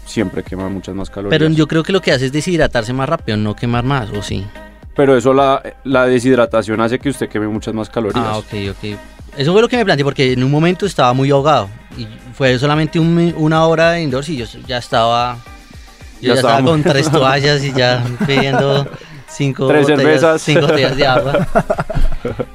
siempre 0.08 0.42
quema 0.42 0.68
muchas 0.68 0.94
más 0.94 1.10
calorías. 1.10 1.38
Pero 1.38 1.50
yo 1.52 1.66
creo 1.68 1.82
que 1.82 1.92
lo 1.92 2.00
que 2.00 2.12
hace 2.12 2.26
es 2.26 2.32
deshidratarse 2.32 2.92
más 2.92 3.08
rápido, 3.08 3.36
no 3.38 3.54
quemar 3.54 3.84
más, 3.84 4.10
¿o 4.10 4.22
sí? 4.22 4.44
Pero 4.96 5.16
eso, 5.16 5.32
la, 5.32 5.62
la 5.84 6.06
deshidratación 6.06 6.80
hace 6.80 6.98
que 6.98 7.08
usted 7.10 7.28
queme 7.28 7.46
muchas 7.46 7.72
más 7.74 7.88
calorías. 7.88 8.24
Ah, 8.26 8.38
ok, 8.38 8.52
ok. 8.70 8.98
Eso 9.36 9.52
fue 9.52 9.60
lo 9.62 9.68
que 9.68 9.76
me 9.76 9.84
planteé 9.84 10.02
porque 10.04 10.32
en 10.32 10.42
un 10.42 10.50
momento 10.50 10.86
estaba 10.86 11.12
muy 11.12 11.30
ahogado 11.30 11.68
y 11.96 12.08
fue 12.34 12.58
solamente 12.58 12.98
un 12.98 13.32
una 13.36 13.64
hora 13.66 13.92
de 13.92 14.02
indoors 14.02 14.28
y 14.30 14.36
yo 14.38 14.46
ya 14.66 14.78
estaba, 14.78 15.36
yo 16.20 16.28
Ya 16.28 16.34
ya, 16.34 16.34
estaba 16.40 16.62
con 16.64 16.82
tres 16.82 17.08
toallas 17.12 17.62
y 17.62 17.72
ya 17.72 18.02
pidiendo 18.26 18.88
cinco 19.28 19.68
Tres 19.68 19.82
botellas, 19.82 20.02
cervezas. 20.02 20.42
cinco 20.42 20.62
botellas 20.62 20.96
de 20.96 21.06
agua. 21.06 21.46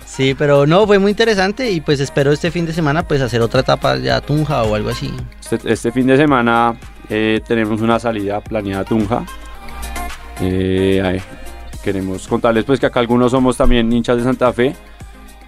Sí, 0.06 0.35
pero 0.38 0.65
no, 0.67 0.85
fue 0.85 0.99
muy 0.99 1.11
interesante 1.11 1.71
y 1.71 1.79
pues 1.79 2.01
espero 2.01 2.33
este 2.33 2.51
fin 2.51 2.65
de 2.65 2.73
semana 2.73 3.07
pues 3.07 3.21
hacer 3.21 3.41
otra 3.41 3.61
etapa 3.61 3.95
ya 3.97 4.19
Tunja 4.19 4.63
o 4.63 4.75
algo 4.75 4.89
así. 4.89 5.13
Este, 5.39 5.71
este 5.71 5.91
fin 5.94 6.07
de 6.07 6.17
semana 6.17 6.75
eh, 7.09 7.41
tenemos 7.47 7.81
una 7.81 8.00
salida 8.00 8.41
planeada 8.41 8.81
a 8.81 8.85
Tunja. 8.85 9.25
Eh, 10.41 11.21
queremos 11.83 12.27
contarles 12.27 12.63
pues 12.65 12.79
que 12.79 12.85
acá 12.85 13.00
algunos 13.00 13.31
somos 13.31 13.57
también 13.57 13.91
hinchas 13.91 14.17
de 14.17 14.23
Santa 14.23 14.51
Fe 14.53 14.75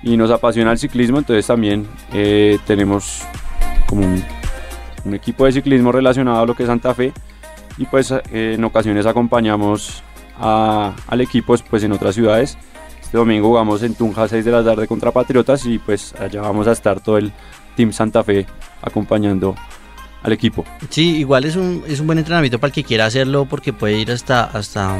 y 0.03 0.17
nos 0.17 0.29
apasiona 0.31 0.71
el 0.71 0.77
ciclismo, 0.77 1.17
entonces 1.17 1.47
también 1.47 1.87
eh, 2.13 2.59
tenemos 2.67 3.23
como 3.87 4.01
un, 4.05 4.23
un 5.05 5.13
equipo 5.13 5.45
de 5.45 5.53
ciclismo 5.53 5.91
relacionado 5.91 6.41
a 6.41 6.45
lo 6.45 6.53
que 6.55 6.63
es 6.63 6.67
Santa 6.67 6.93
Fe 6.93 7.11
y 7.77 7.85
pues 7.85 8.11
eh, 8.11 8.53
en 8.55 8.63
ocasiones 8.63 9.05
acompañamos 9.05 10.03
a- 10.39 10.93
al 11.07 11.21
equipo 11.21 11.55
pues 11.69 11.83
en 11.83 11.91
otras 11.93 12.15
ciudades. 12.15 12.57
Este 13.01 13.17
domingo 13.17 13.47
jugamos 13.47 13.81
en 13.83 13.95
Tunja 13.95 14.23
a 14.23 14.27
6 14.27 14.43
de 14.45 14.51
la 14.51 14.63
tarde 14.63 14.87
contra 14.87 15.11
Patriotas 15.11 15.65
y 15.65 15.77
pues 15.79 16.13
allá 16.19 16.41
vamos 16.41 16.67
a 16.67 16.71
estar 16.73 16.99
todo 16.99 17.17
el 17.17 17.31
Team 17.75 17.91
Santa 17.93 18.23
Fe 18.23 18.45
acompañando 18.81 19.55
al 20.25 20.33
equipo. 20.33 20.65
Sí, 20.89 21.17
igual 21.17 21.45
es 21.45 21.55
un, 21.55 21.83
es 21.87 21.99
un 21.99 22.07
buen 22.07 22.17
entrenamiento 22.17 22.59
para 22.59 22.69
el 22.69 22.73
que 22.73 22.83
quiera 22.83 23.05
hacerlo 23.05 23.45
porque 23.45 23.73
puede 23.73 23.97
ir 23.97 24.11
hasta 24.11 24.45
hasta 24.45 24.97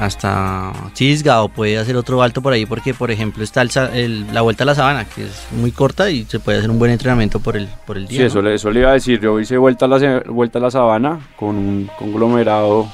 hasta 0.00 0.72
Chisga 0.94 1.42
o 1.42 1.48
puede 1.48 1.78
hacer 1.78 1.96
otro 1.96 2.22
alto 2.22 2.42
por 2.42 2.52
ahí 2.52 2.66
porque 2.66 2.92
por 2.92 3.10
ejemplo 3.10 3.44
está 3.44 3.62
el 3.62 4.32
la 4.32 4.42
vuelta 4.42 4.64
a 4.64 4.66
la 4.66 4.74
sabana 4.74 5.04
que 5.04 5.24
es 5.24 5.46
muy 5.52 5.70
corta 5.70 6.10
y 6.10 6.24
se 6.24 6.40
puede 6.40 6.58
hacer 6.58 6.70
un 6.70 6.78
buen 6.78 6.90
entrenamiento 6.90 7.40
por 7.40 7.56
el 7.56 7.68
por 7.86 7.96
el 7.96 8.08
día. 8.08 8.16
Sí, 8.16 8.22
¿no? 8.22 8.26
eso, 8.26 8.42
le, 8.42 8.54
eso 8.54 8.70
le 8.70 8.80
iba 8.80 8.90
a 8.90 8.94
decir. 8.94 9.20
Yo 9.20 9.38
hice 9.38 9.56
vuelta 9.56 9.84
a 9.86 9.88
la, 9.88 10.22
vuelta 10.26 10.58
a 10.58 10.62
la 10.62 10.70
sabana 10.70 11.20
con 11.36 11.56
un 11.56 11.90
conglomerado 11.98 12.88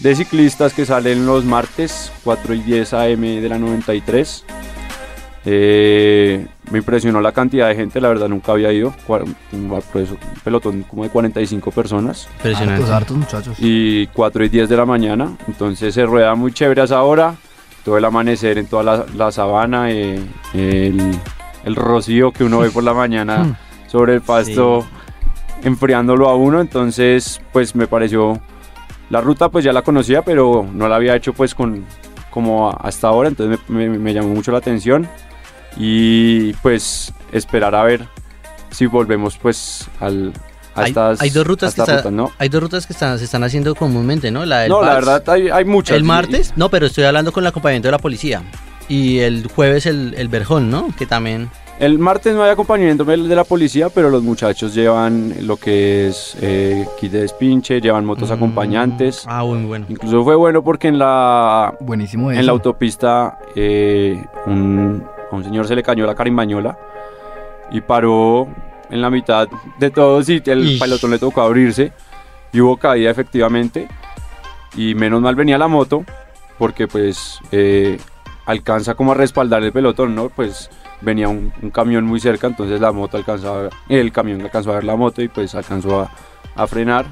de 0.00 0.14
ciclistas 0.14 0.72
que 0.72 0.86
salen 0.86 1.26
los 1.26 1.44
martes 1.44 2.10
4 2.24 2.54
y 2.54 2.60
10 2.60 2.94
AM 2.94 3.20
de 3.20 3.48
la 3.48 3.58
93. 3.58 4.44
Eh, 5.44 6.46
me 6.70 6.78
impresionó 6.78 7.20
la 7.20 7.32
cantidad 7.32 7.68
de 7.68 7.74
gente, 7.74 8.00
la 8.00 8.08
verdad 8.08 8.28
nunca 8.28 8.52
había 8.52 8.72
ido. 8.72 8.94
Un 9.52 9.82
pues, 9.92 10.10
un 10.10 10.18
pelotón 10.44 10.82
como 10.84 11.02
de 11.04 11.10
45 11.10 11.70
personas 11.72 12.28
Impresionante. 12.36 12.82
Hartos, 12.82 12.90
hartos 12.90 13.16
muchachos. 13.16 13.56
y 13.58 14.06
4 14.08 14.44
y 14.44 14.48
10 14.48 14.68
de 14.68 14.76
la 14.76 14.86
mañana. 14.86 15.36
Entonces 15.48 15.92
se 15.94 16.06
rueda 16.06 16.34
muy 16.34 16.52
chévere 16.52 16.80
a 16.80 16.84
esa 16.84 17.02
hora. 17.02 17.34
Todo 17.84 17.96
el 17.98 18.04
amanecer 18.04 18.58
en 18.58 18.66
toda 18.66 18.82
la, 18.82 19.06
la 19.16 19.32
sabana, 19.32 19.90
eh, 19.90 20.20
el, 20.54 21.18
el 21.64 21.76
rocío 21.76 22.30
que 22.30 22.44
uno 22.44 22.58
ve 22.58 22.70
por 22.70 22.84
la 22.84 22.92
mañana 22.94 23.58
sobre 23.86 24.14
el 24.14 24.20
pasto, 24.20 24.86
enfriándolo 25.62 26.28
a 26.28 26.36
uno. 26.36 26.60
Entonces, 26.60 27.40
pues 27.52 27.74
me 27.74 27.86
pareció. 27.86 28.38
La 29.08 29.20
ruta, 29.20 29.48
pues 29.48 29.64
ya 29.64 29.72
la 29.72 29.82
conocía, 29.82 30.22
pero 30.22 30.64
no 30.72 30.86
la 30.88 30.96
había 30.96 31.16
hecho, 31.16 31.32
pues 31.32 31.54
con 31.54 31.84
como 32.30 32.70
hasta 32.70 33.08
ahora. 33.08 33.28
Entonces 33.28 33.58
me, 33.68 33.88
me- 33.88 33.98
me 33.98 34.14
llamó 34.14 34.28
mucho 34.28 34.52
la 34.52 34.58
atención. 34.58 35.08
Y 35.76 36.52
pues 36.54 37.12
esperar 37.32 37.74
a 37.74 37.82
ver 37.84 38.06
si 38.70 38.86
volvemos, 38.86 39.36
pues 39.38 39.88
al. 40.00 40.32
A 40.74 40.82
Hay, 40.82 40.88
estas, 40.90 41.20
hay 41.20 41.30
dos 41.30 41.44
rutas 41.44 41.76
a 41.78 41.84
que 41.84 41.94
está- 41.96 42.10
¿no? 42.12 42.30
hay 42.38 42.48
dos 42.48 42.62
rutas 42.62 42.86
que 42.86 42.92
están, 42.92 43.18
se 43.18 43.24
están 43.24 43.42
haciendo 43.42 43.74
comúnmente, 43.74 44.30
¿no? 44.30 44.46
La 44.46 44.60
del 44.60 44.68
No, 44.70 44.82
la 44.82 44.94
verdad 44.94 45.28
hay, 45.28 45.48
hay 45.48 45.64
muchas. 45.64 45.96
El 45.96 46.04
y- 46.04 46.06
martes, 46.06 46.52
no, 46.54 46.68
pero 46.68 46.86
estoy 46.86 47.02
hablando 47.04 47.32
con 47.32 47.42
el 47.42 47.48
acompañamiento 47.48 47.88
de 47.88 47.92
la 47.92 47.98
policía. 47.98 48.42
Y 48.88 49.18
el 49.18 49.48
jueves 49.48 49.86
el, 49.86 50.14
el 50.16 50.28
Verjón, 50.28 50.70
¿no? 50.70 50.88
Que 50.96 51.06
también... 51.06 51.50
El 51.80 51.98
martes 51.98 52.34
no 52.34 52.44
hay 52.44 52.50
acompañamiento 52.50 53.04
de 53.04 53.16
la 53.34 53.42
policía, 53.44 53.88
pero 53.88 54.10
los 54.10 54.22
muchachos 54.22 54.74
llevan 54.74 55.34
lo 55.46 55.56
que 55.56 56.08
es 56.08 56.36
eh, 56.40 56.86
kit 57.00 57.10
de 57.10 57.22
despinche, 57.22 57.80
llevan 57.80 58.04
motos 58.04 58.28
Mm, 58.30 58.34
acompañantes. 58.34 59.24
Ah, 59.26 59.42
muy 59.44 59.64
bueno. 59.64 59.86
Incluso 59.88 60.22
fue 60.22 60.36
bueno 60.36 60.62
porque 60.62 60.88
en 60.88 60.98
la, 60.98 61.74
Buenísimo 61.80 62.30
eso. 62.30 62.38
en 62.38 62.46
la 62.46 62.52
autopista 62.52 63.38
eh, 63.56 64.22
un, 64.46 65.02
a 65.30 65.34
un 65.36 65.44
señor 65.44 65.66
se 65.66 65.74
le 65.76 65.82
cayó 65.82 66.06
la 66.06 66.14
carimbañola 66.14 66.76
y 67.70 67.80
paró 67.80 68.48
en 68.90 69.00
la 69.00 69.10
mitad 69.10 69.48
de 69.78 69.90
todos 69.90 70.28
y 70.28 70.42
el 70.46 70.64
Ish. 70.70 70.80
pelotón 70.80 71.10
le 71.12 71.18
tocó 71.18 71.42
abrirse 71.42 71.92
y 72.52 72.60
hubo 72.60 72.76
caída 72.76 73.10
efectivamente 73.10 73.86
y 74.76 74.94
menos 74.94 75.20
mal 75.20 75.34
venía 75.36 75.56
la 75.58 75.68
moto 75.68 76.04
porque 76.58 76.88
pues 76.88 77.38
eh, 77.52 77.98
alcanza 78.46 78.94
como 78.94 79.12
a 79.12 79.14
respaldar 79.14 79.62
el 79.62 79.72
pelotón, 79.72 80.14
¿no? 80.14 80.28
Pues 80.28 80.68
venía 81.00 81.28
un, 81.28 81.52
un 81.62 81.70
camión 81.70 82.04
muy 82.04 82.20
cerca, 82.20 82.46
entonces 82.48 82.80
la 82.80 82.92
moto 82.92 83.16
alcanzaba, 83.16 83.70
el 83.88 84.12
camión 84.12 84.40
alcanzó 84.42 84.72
a 84.72 84.74
ver 84.74 84.84
la 84.84 84.96
moto 84.96 85.22
y 85.22 85.28
pues 85.28 85.54
alcanzó 85.54 86.00
a, 86.00 86.10
a 86.56 86.66
frenar. 86.66 87.06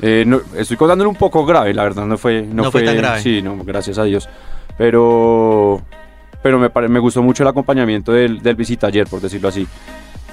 Eh, 0.00 0.24
no- 0.26 0.40
estoy 0.56 0.76
contándolo 0.76 1.10
un 1.10 1.16
poco 1.16 1.44
grave, 1.44 1.74
la 1.74 1.84
verdad, 1.84 2.06
no 2.06 2.16
fue, 2.18 2.42
no, 2.42 2.64
No 2.64 2.72
fue 2.72 2.82
tan 2.82 2.96
grave. 2.96 3.20
Sí, 3.20 3.42
no, 3.42 3.56
gracias 3.64 3.98
a 3.98 4.04
Dios. 4.04 4.28
Pero, 4.76 5.82
pero 6.42 6.58
me, 6.58 6.70
pare- 6.70 6.88
me 6.88 6.98
gustó 6.98 7.22
mucho 7.22 7.42
el 7.42 7.48
acompañamiento 7.48 8.12
del, 8.12 8.40
del 8.42 8.56
visitaller, 8.56 9.06
por 9.06 9.20
decirlo 9.20 9.48
así. 9.48 9.66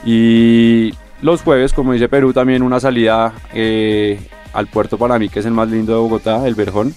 Y 0.05 0.93
los 1.21 1.41
jueves, 1.41 1.73
como 1.73 1.93
dice 1.93 2.07
Perú, 2.09 2.33
también 2.33 2.61
una 2.61 2.79
salida 2.79 3.33
eh, 3.53 4.19
al 4.53 4.67
puerto 4.67 4.97
para 4.97 5.17
mí, 5.17 5.29
que 5.29 5.39
es 5.39 5.45
el 5.45 5.51
más 5.53 5.69
lindo 5.69 5.93
de 5.93 5.99
Bogotá, 5.99 6.45
el 6.47 6.55
Verjón. 6.55 6.93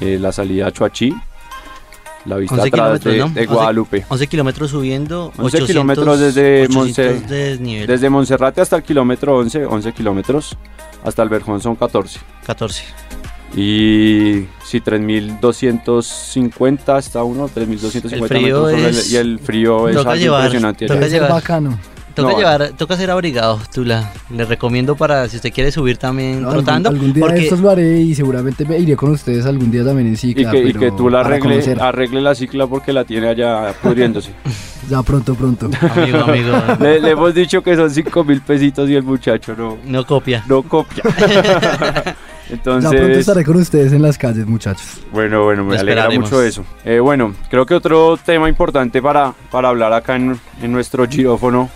Eh, 0.00 0.18
la 0.18 0.32
salida 0.32 0.68
a 0.68 0.72
Chuachi, 0.72 1.14
la 2.24 2.36
vista 2.38 2.54
11 2.54 2.68
atrás 2.68 3.04
de, 3.04 3.10
¿no? 3.18 3.24
de 3.28 3.40
11 3.42 3.46
Guadalupe. 3.46 4.06
11 4.08 4.26
kilómetros 4.28 4.70
subiendo, 4.70 5.26
11 5.36 5.42
800, 5.42 5.66
kilómetros 5.66 6.20
desde 6.20 6.62
800 6.62 6.76
Monse- 6.96 7.26
de 7.26 7.86
Desde 7.86 8.08
Monserrate 8.08 8.62
hasta 8.62 8.76
el 8.76 8.82
kilómetro 8.82 9.36
11, 9.36 9.66
11 9.66 9.92
kilómetros, 9.92 10.56
hasta 11.04 11.22
el 11.22 11.28
Verjón 11.28 11.60
son 11.60 11.76
14. 11.76 12.18
14. 12.46 12.84
Y 13.56 14.46
sí, 14.64 14.80
3250 14.80 16.96
hasta 16.96 17.22
uno, 17.24 17.48
3250 17.48 18.16
El 18.16 18.28
frío 18.28 18.64
metros 18.66 18.96
es- 18.96 19.12
y 19.12 19.16
el 19.16 19.38
frío 19.38 19.88
es 19.88 19.96
algo 19.96 20.14
llevar- 20.14 20.44
impresionante. 20.44 20.86
toca 20.86 21.06
llevar. 21.08 21.30
bacano. 21.30 21.78
Toca 22.14 22.32
No, 22.32 22.38
llevar, 22.38 22.70
toca 22.76 22.96
ser 22.96 23.10
abrigado, 23.12 23.60
Tula. 23.72 24.12
Le 24.30 24.44
recomiendo 24.44 24.96
para 24.96 25.28
si 25.28 25.36
usted 25.36 25.52
quiere 25.52 25.70
subir 25.70 25.96
también 25.96 26.42
No, 26.42 26.48
algún, 26.48 26.64
trotando. 26.64 26.88
algún 26.88 27.12
día 27.12 27.22
de 27.24 27.30
porque 27.30 27.44
estos 27.44 27.60
lo 27.60 27.70
haré 27.70 28.00
y 28.00 28.16
seguramente 28.16 28.64
me 28.64 28.76
iré 28.78 28.96
con 28.96 29.10
ustedes 29.12 29.46
algún 29.46 29.70
día 29.70 29.84
también 29.84 30.08
en 30.08 30.14
Y 30.14 30.16
cicla. 30.16 30.50
que, 30.50 30.58
y 30.58 30.72
que 30.72 30.90
tú 30.90 31.08
la 31.08 31.20
arregle, 31.20 31.62
arregle 31.80 32.20
la 32.20 32.34
cicla 32.34 32.66
porque 32.66 32.92
la 32.92 33.04
tiene 33.04 33.28
allá 33.28 33.72
pudriéndose. 33.82 34.30
Ya 34.88 35.02
pronto, 35.04 35.34
pronto. 35.36 35.70
amigo, 35.94 36.18
amigo, 36.18 36.52
le, 36.80 37.00
le 37.00 37.10
hemos 37.10 37.32
dicho 37.32 37.62
que 37.62 37.76
son 37.76 37.88
5 37.90 38.24
mil 38.24 38.40
pesitos 38.40 38.90
y 38.90 38.96
el 38.96 39.04
muchacho 39.04 39.54
no, 39.56 39.76
no 39.86 40.04
copia. 40.04 40.42
no 40.48 40.62
copia. 40.64 41.04
Ya 42.50 42.62
pronto 42.62 42.86
Entonces, 42.88 43.18
estaré 43.18 43.44
con 43.44 43.56
ustedes 43.56 43.92
en 43.92 44.02
las 44.02 44.18
calles, 44.18 44.46
muchachos. 44.46 45.00
bueno, 45.12 45.44
bueno, 45.44 45.64
me 45.64 45.76
alegra 45.76 46.10
mucho 46.10 46.42
eso. 46.42 46.64
Eh, 46.84 46.98
bueno, 46.98 47.34
creo 47.48 47.64
que 47.66 47.74
otro 47.74 48.16
tema 48.16 48.48
importante 48.48 49.00
para, 49.00 49.32
para 49.50 49.68
hablar 49.68 49.92
acá 49.92 50.16
en, 50.16 50.38
en 50.62 50.72
nuestro 50.72 51.06
girófono 51.08 51.68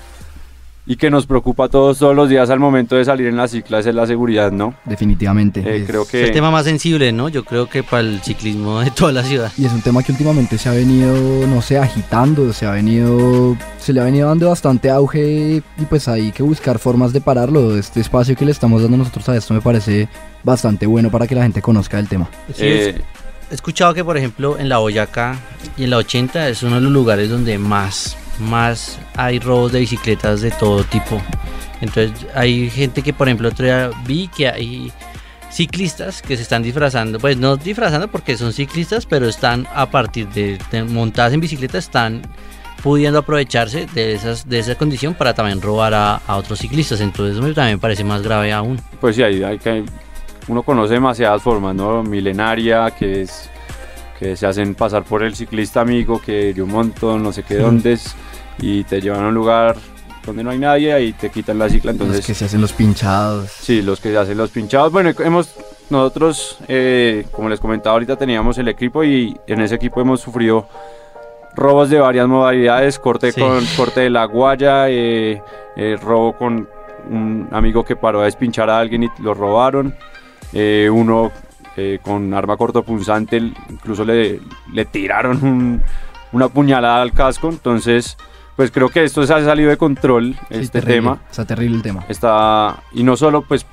y 0.86 0.96
que 0.96 1.10
nos 1.10 1.26
preocupa 1.26 1.64
a 1.64 1.68
todos 1.68 1.98
todos 1.98 2.14
los 2.14 2.28
días 2.28 2.50
al 2.50 2.60
momento 2.60 2.96
de 2.96 3.04
salir 3.06 3.26
en 3.28 3.36
las 3.36 3.52
ciclas 3.52 3.86
es 3.86 3.94
la 3.94 4.06
seguridad, 4.06 4.52
¿no? 4.52 4.74
Definitivamente. 4.84 5.60
Eh, 5.60 5.76
Es- 5.78 5.86
creo 5.86 6.02
Es 6.02 6.08
que 6.08 6.24
el 6.24 6.32
tema 6.32 6.50
más 6.50 6.64
sensible, 6.64 7.10
¿no? 7.12 7.28
Yo 7.30 7.44
creo 7.44 7.68
que 7.70 7.82
para 7.82 8.00
el 8.00 8.20
ciclismo 8.20 8.80
de 8.80 8.90
toda 8.90 9.12
la 9.12 9.22
ciudad. 9.22 9.50
Y 9.56 9.64
es 9.64 9.72
un 9.72 9.80
tema 9.80 10.02
que 10.02 10.12
últimamente 10.12 10.58
se 10.58 10.68
ha 10.68 10.72
venido, 10.72 11.14
no 11.46 11.62
sé, 11.62 11.78
agitando, 11.78 12.52
se 12.52 12.66
ha 12.66 12.72
venido, 12.72 13.56
se 13.78 13.92
le 13.94 14.00
ha 14.00 14.04
venido 14.04 14.28
dando 14.28 14.48
bastante 14.50 14.90
auge 14.90 15.62
y 15.78 15.84
pues 15.88 16.06
hay 16.08 16.32
que 16.32 16.42
buscar 16.42 16.78
formas 16.78 17.12
de 17.14 17.20
pararlo. 17.22 17.76
Este 17.78 18.00
espacio 18.00 18.36
que 18.36 18.44
le 18.44 18.50
estamos 18.50 18.82
dando 18.82 18.96
nosotros 18.98 19.28
a 19.30 19.36
esto 19.36 19.54
me 19.54 19.60
parece 19.62 20.08
bastante 20.42 20.84
bueno 20.86 21.10
para 21.10 21.26
que 21.26 21.34
la 21.34 21.42
gente 21.44 21.62
conozca 21.62 21.98
el 21.98 22.08
tema. 22.08 22.28
Sí, 22.54 22.66
es- 22.66 22.86
eh, 22.96 23.00
He 23.50 23.54
escuchado 23.54 23.92
que, 23.94 24.02
por 24.02 24.16
ejemplo, 24.16 24.58
en 24.58 24.68
la 24.70 24.78
Boyacá 24.78 25.36
y 25.76 25.84
en 25.84 25.90
la 25.90 25.98
80 25.98 26.48
es 26.48 26.62
uno 26.62 26.76
de 26.76 26.80
los 26.80 26.90
lugares 26.90 27.28
donde 27.28 27.56
más, 27.58 28.16
más 28.40 28.98
hay 29.16 29.38
robos 29.38 29.72
de 29.72 29.80
bicicletas 29.80 30.40
de 30.40 30.50
todo 30.50 30.84
tipo. 30.84 31.20
Entonces, 31.80 32.26
hay 32.34 32.70
gente 32.70 33.02
que, 33.02 33.12
por 33.12 33.28
ejemplo, 33.28 33.48
otro 33.48 33.64
día 33.64 33.90
vi 34.06 34.28
que 34.28 34.48
hay 34.48 34.92
ciclistas 35.50 36.22
que 36.22 36.36
se 36.36 36.42
están 36.42 36.62
disfrazando, 36.62 37.18
pues 37.18 37.36
no 37.36 37.56
disfrazando 37.56 38.08
porque 38.08 38.36
son 38.36 38.52
ciclistas, 38.52 39.06
pero 39.06 39.28
están 39.28 39.66
a 39.74 39.86
partir 39.90 40.28
de, 40.28 40.58
de 40.70 40.84
montadas 40.84 41.32
en 41.32 41.40
bicicleta, 41.40 41.78
están 41.78 42.22
pudiendo 42.82 43.20
aprovecharse 43.20 43.86
de, 43.94 44.14
esas, 44.14 44.48
de 44.48 44.58
esa 44.58 44.74
condición 44.74 45.14
para 45.14 45.32
también 45.32 45.62
robar 45.62 45.94
a, 45.94 46.16
a 46.16 46.36
otros 46.36 46.58
ciclistas. 46.58 47.00
Entonces, 47.00 47.36
eso 47.42 47.54
también 47.54 47.78
parece 47.78 48.04
más 48.04 48.22
grave 48.22 48.52
aún. 48.52 48.80
pues 49.00 49.16
sí, 49.16 49.22
hay, 49.22 49.42
hay 49.42 49.58
que, 49.58 49.84
uno 50.48 50.62
conoce 50.62 50.94
demasiadas 50.94 51.42
formas, 51.42 51.74
¿no? 51.74 52.02
Milenaria, 52.02 52.90
que 52.90 53.22
es 53.22 53.48
que 54.18 54.36
se 54.36 54.46
hacen 54.46 54.74
pasar 54.74 55.04
por 55.04 55.22
el 55.22 55.34
ciclista 55.34 55.80
amigo, 55.80 56.20
que 56.20 56.54
de 56.54 56.62
un 56.62 56.70
montón, 56.70 57.22
no 57.22 57.32
sé 57.32 57.42
qué 57.42 57.56
dónde 57.56 57.92
es, 57.94 58.14
y 58.58 58.84
te 58.84 59.00
llevan 59.00 59.24
a 59.24 59.28
un 59.28 59.34
lugar 59.34 59.76
donde 60.24 60.42
no 60.42 60.50
hay 60.50 60.58
nadie 60.58 60.98
y 61.02 61.12
te 61.12 61.30
quitan 61.30 61.58
la 61.58 61.68
cicla, 61.68 61.90
entonces... 61.90 62.16
Los 62.18 62.26
que 62.26 62.34
se 62.34 62.44
hacen 62.46 62.60
los 62.60 62.72
pinchados. 62.72 63.50
Sí, 63.50 63.82
los 63.82 64.00
que 64.00 64.16
hacen 64.16 64.38
los 64.38 64.50
pinchados. 64.50 64.90
Bueno, 64.90 65.10
hemos 65.18 65.54
nosotros, 65.90 66.58
eh, 66.68 67.26
como 67.30 67.48
les 67.50 67.60
comentaba 67.60 67.92
ahorita, 67.94 68.16
teníamos 68.16 68.56
el 68.58 68.68
equipo 68.68 69.04
y 69.04 69.36
en 69.46 69.60
ese 69.60 69.74
equipo 69.74 70.00
hemos 70.00 70.20
sufrido 70.22 70.66
robos 71.54 71.90
de 71.90 72.00
varias 72.00 72.26
modalidades, 72.26 72.98
corte 72.98 73.32
Sí. 73.32 73.40
con 73.40 73.64
corte 73.76 74.00
de 74.00 74.10
la 74.10 74.24
guaya, 74.24 74.88
eh, 74.88 75.42
eh, 75.76 75.98
robo 76.02 76.32
con 76.36 76.68
un 77.10 77.48
amigo 77.52 77.84
que 77.84 77.96
paró 77.96 78.22
a 78.22 78.24
despinchar 78.24 78.70
a 78.70 78.78
alguien 78.78 79.04
y 79.04 79.08
lo 79.20 79.34
robaron, 79.34 79.94
eh, 80.54 80.88
uno 80.90 81.30
eh, 81.76 81.98
con 82.02 82.32
arma 82.34 82.56
cortopunzante, 82.56 83.36
incluso 83.68 84.04
le, 84.04 84.40
le 84.72 84.84
tiraron 84.84 85.44
un- 85.44 85.82
una 86.32 86.48
puñalada 86.48 87.00
al 87.02 87.12
casco, 87.12 87.48
entonces 87.48 88.16
pues 88.56 88.70
creo 88.70 88.88
que 88.88 89.02
esto 89.04 89.26
se 89.26 89.34
ha 89.34 89.44
salido 89.44 89.70
de 89.70 89.76
control, 89.76 90.34
Sí, 90.48 90.58
este 90.58 90.80
terrible, 90.80 90.94
tema. 90.94 91.18
Está 91.30 91.44
terrible 91.44 91.76
el 91.76 91.82
tema. 91.82 92.04
está 92.08 92.82
y 92.92 93.02
no 93.02 93.16
solo 93.16 93.42
pues 93.42 93.66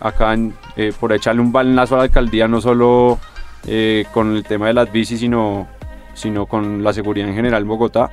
acá 0.00 0.32
en, 0.34 0.54
eh, 0.76 0.92
por 0.98 1.12
echarle 1.12 1.40
un 1.42 1.52
balnazo 1.52 1.94
a 1.96 1.98
la 1.98 2.04
alcaldía 2.04 2.46
no 2.48 2.60
solo 2.60 3.18
eh, 3.66 4.04
con 4.14 4.34
el 4.36 4.44
tema 4.44 4.68
de 4.68 4.72
las 4.74 4.90
bicis 4.92 5.20
sino 5.20 5.66
sino 6.14 6.46
con 6.46 6.82
la 6.82 6.92
seguridad 6.92 7.28
en 7.28 7.34
general 7.34 7.62
en 7.62 7.68
Bogotá. 7.68 8.10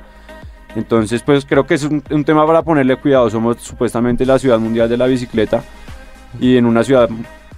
Entonces 0.76 1.22
pues 1.22 1.44
creo 1.46 1.66
que 1.66 1.74
es 1.74 1.84
un, 1.84 2.02
un 2.10 2.24
tema 2.24 2.46
para 2.46 2.62
ponerle 2.62 2.96
cuidado. 2.96 3.28
Somos 3.30 3.56
supuestamente 3.60 4.26
la 4.26 4.38
ciudad 4.38 4.58
mundial 4.58 4.88
de 4.88 4.96
la 4.96 5.06
bicicleta 5.06 5.62
y 6.40 6.56
en 6.56 6.66
una 6.66 6.84
ciudad 6.84 7.08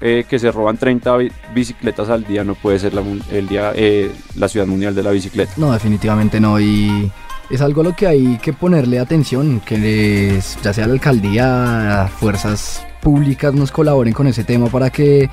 eh, 0.01 0.25
que 0.29 0.39
se 0.39 0.51
roban 0.51 0.77
30 0.79 1.17
bi- 1.17 1.33
bicicletas 1.55 2.09
al 2.09 2.25
día 2.25 2.43
no 2.45 2.55
puede 2.55 2.79
ser 2.79 2.95
la, 2.95 3.03
el 3.31 3.49
día 3.49 3.73
eh, 3.75 4.11
la 4.37 4.49
ciudad 4.49 4.67
mundial 4.67 4.95
de 4.95 5.03
la 5.03 5.11
bicicleta 5.11 5.53
No, 5.57 5.73
definitivamente 5.73 6.41
no. 6.41 6.59
Y 6.61 7.11
es 7.51 7.61
algo 7.61 7.81
a 7.83 7.85
lo 7.85 7.97
que 7.97 8.07
hay 8.07 8.39
que 8.39 8.53
ponerle 8.53 8.99
atención, 8.99 9.61
que 9.61 9.77
les, 9.77 10.57
ya 10.63 10.73
sea 10.73 10.87
la 10.87 10.93
alcaldía, 10.95 12.09
fuerzas 12.19 12.87
públicas 13.03 13.53
nos 13.55 13.71
colaboren 13.73 14.13
con 14.13 14.27
ese 14.27 14.45
tema 14.45 14.67
para 14.69 14.91
que 14.91 15.29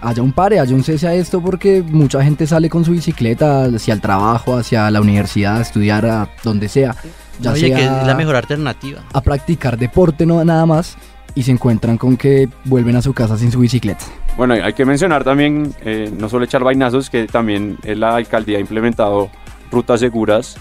haya 0.00 0.22
un 0.22 0.32
pare, 0.32 0.60
haya 0.60 0.74
un 0.74 0.84
cese 0.84 1.08
a 1.08 1.14
esto, 1.14 1.40
porque 1.40 1.82
mucha 1.82 2.22
gente 2.22 2.46
sale 2.46 2.70
con 2.70 2.84
su 2.84 2.92
bicicleta 2.92 3.64
hacia 3.64 3.94
el 3.94 4.00
trabajo, 4.00 4.56
hacia 4.56 4.90
la 4.90 5.00
universidad, 5.00 5.56
a 5.58 5.62
estudiar, 5.62 6.06
a 6.06 6.28
donde 6.44 6.68
sea. 6.68 6.94
Ya 7.40 7.52
Oye, 7.52 7.70
que 7.70 7.76
sea 7.76 8.00
es 8.02 8.06
la 8.06 8.14
mejor 8.14 8.36
alternativa. 8.36 9.00
a 9.12 9.20
practicar 9.20 9.76
deporte, 9.78 10.26
no 10.26 10.44
nada 10.44 10.66
más, 10.66 10.96
y 11.34 11.42
se 11.42 11.52
encuentran 11.52 11.98
con 11.98 12.16
que 12.16 12.48
vuelven 12.64 12.96
a 12.96 13.02
su 13.02 13.12
casa 13.12 13.36
sin 13.36 13.50
su 13.50 13.60
bicicleta. 13.60 14.04
Bueno, 14.36 14.54
hay 14.54 14.72
que 14.72 14.84
mencionar 14.84 15.24
también, 15.24 15.74
eh, 15.82 16.12
no 16.16 16.28
solo 16.28 16.44
echar 16.44 16.62
vainazos, 16.62 17.10
que 17.10 17.26
también 17.26 17.78
la 17.82 18.16
alcaldía 18.16 18.58
ha 18.58 18.60
implementado 18.60 19.30
rutas 19.70 20.00
seguras 20.00 20.56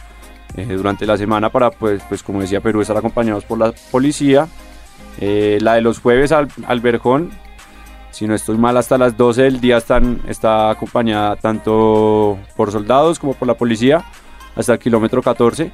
eh, 0.55 0.65
durante 0.65 1.05
la 1.05 1.17
semana 1.17 1.49
para, 1.49 1.69
pues, 1.71 2.01
pues 2.09 2.23
como 2.23 2.41
decía 2.41 2.61
Perú, 2.61 2.81
estar 2.81 2.97
acompañados 2.97 3.45
por 3.45 3.59
la 3.59 3.73
policía. 3.91 4.47
Eh, 5.19 5.57
la 5.61 5.75
de 5.75 5.81
los 5.81 5.99
jueves 5.99 6.31
al, 6.31 6.47
al 6.67 6.79
Verjón, 6.79 7.31
si 8.11 8.27
no 8.27 8.33
estoy 8.33 8.57
mal, 8.57 8.77
hasta 8.77 8.97
las 8.97 9.17
12 9.17 9.43
del 9.43 9.59
día 9.59 9.77
están, 9.77 10.21
está 10.27 10.71
acompañada 10.71 11.35
tanto 11.35 12.39
por 12.55 12.71
soldados 12.71 13.19
como 13.19 13.33
por 13.33 13.47
la 13.47 13.53
policía 13.55 14.03
hasta 14.55 14.73
el 14.73 14.79
kilómetro 14.79 15.21
14. 15.21 15.71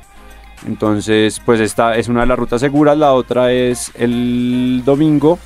Entonces, 0.66 1.42
pues 1.46 1.60
esta 1.60 1.98
es 1.98 2.08
una 2.08 2.22
de 2.22 2.28
las 2.28 2.40
rutas 2.40 2.62
seguras. 2.62 2.98
La 2.98 3.14
otra 3.14 3.52
es 3.52 3.92
el 3.96 4.82
domingo, 4.86 5.40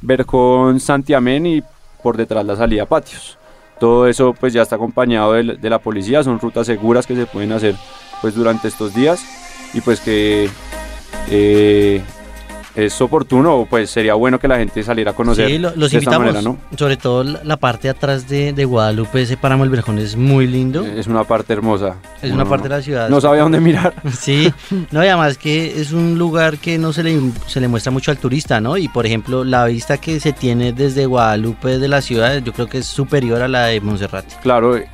Verjón 0.00 0.80
Santiamén 0.80 1.46
y 1.46 1.62
por 2.02 2.16
detrás 2.16 2.44
la 2.44 2.56
salida 2.56 2.86
patios. 2.86 3.38
Todo 3.78 4.06
eso 4.06 4.34
pues 4.38 4.52
ya 4.52 4.62
está 4.62 4.76
acompañado 4.76 5.32
de, 5.32 5.56
de 5.56 5.70
la 5.70 5.78
policía, 5.78 6.22
son 6.22 6.38
rutas 6.38 6.66
seguras 6.66 7.06
que 7.06 7.16
se 7.16 7.26
pueden 7.26 7.52
hacer 7.52 7.74
pues 8.20 8.34
durante 8.34 8.68
estos 8.68 8.94
días 8.94 9.24
y 9.72 9.80
pues 9.80 10.00
que 10.00 10.50
eh, 11.30 12.02
es 12.74 13.00
oportuno 13.00 13.56
o 13.56 13.66
pues 13.66 13.90
sería 13.90 14.14
bueno 14.14 14.38
que 14.38 14.46
la 14.48 14.56
gente 14.56 14.82
saliera 14.82 15.10
a 15.10 15.14
conocer 15.14 15.48
Sí, 15.48 15.58
lo- 15.58 15.70
los 15.70 15.90
de 15.90 15.98
esta 15.98 16.16
invitamos. 16.16 16.18
manera, 16.34 16.42
¿no? 16.42 16.58
Sobre 16.78 16.96
todo 16.96 17.24
la, 17.24 17.56
parte 17.56 17.88
de 17.88 17.90
atrás 17.90 18.28
de, 18.28 18.52
de 18.52 18.64
Guadalupe, 18.64 19.22
ese 19.22 19.36
páramo 19.36 19.64
del 19.64 19.70
Verjón 19.70 19.98
es 19.98 20.14
muy 20.16 20.46
lindo. 20.46 20.84
Es 20.86 21.06
una 21.06 21.24
parte 21.24 21.52
hermosa. 21.52 21.96
es 22.22 22.30
una 22.32 22.44
parte 22.44 22.68
de 22.68 22.74
la 22.76 22.82
ciudad. 22.82 23.08
No 23.08 23.20
sabía 23.20 23.42
dónde 23.42 23.60
mirar. 23.60 23.92
Sí, 24.12 24.52
no, 24.90 25.02
y 25.04 25.08
además 25.08 25.36
que 25.38 25.80
es 25.80 25.92
un 25.92 26.18
lugar 26.18 26.58
que 26.58 26.78
no 26.78 26.92
se 26.92 27.02
le, 27.02 27.18
se 27.46 27.60
le 27.60 27.68
muestra 27.68 27.90
mucho 27.92 28.10
al 28.10 28.18
turista, 28.18 28.60
¿no? 28.60 28.76
Y 28.76 28.88
por 28.88 29.06
ejemplo, 29.06 29.44
la 29.44 29.64
vista 29.66 29.98
que 29.98 30.20
se 30.20 30.32
tiene 30.32 30.72
desde 30.72 31.06
Guadalupe 31.06 31.78
de 31.78 31.88
la 31.88 32.00
ciudad, 32.02 32.38
yo 32.42 32.52
creo 32.52 32.68
que 32.68 32.78
es 32.78 32.86
superior 32.86 33.42
a 33.42 33.48
la 33.48 33.64
de 33.66 33.80
Monserrate. 33.80 34.34
Claro, 34.42 34.76
eh, 34.76 34.86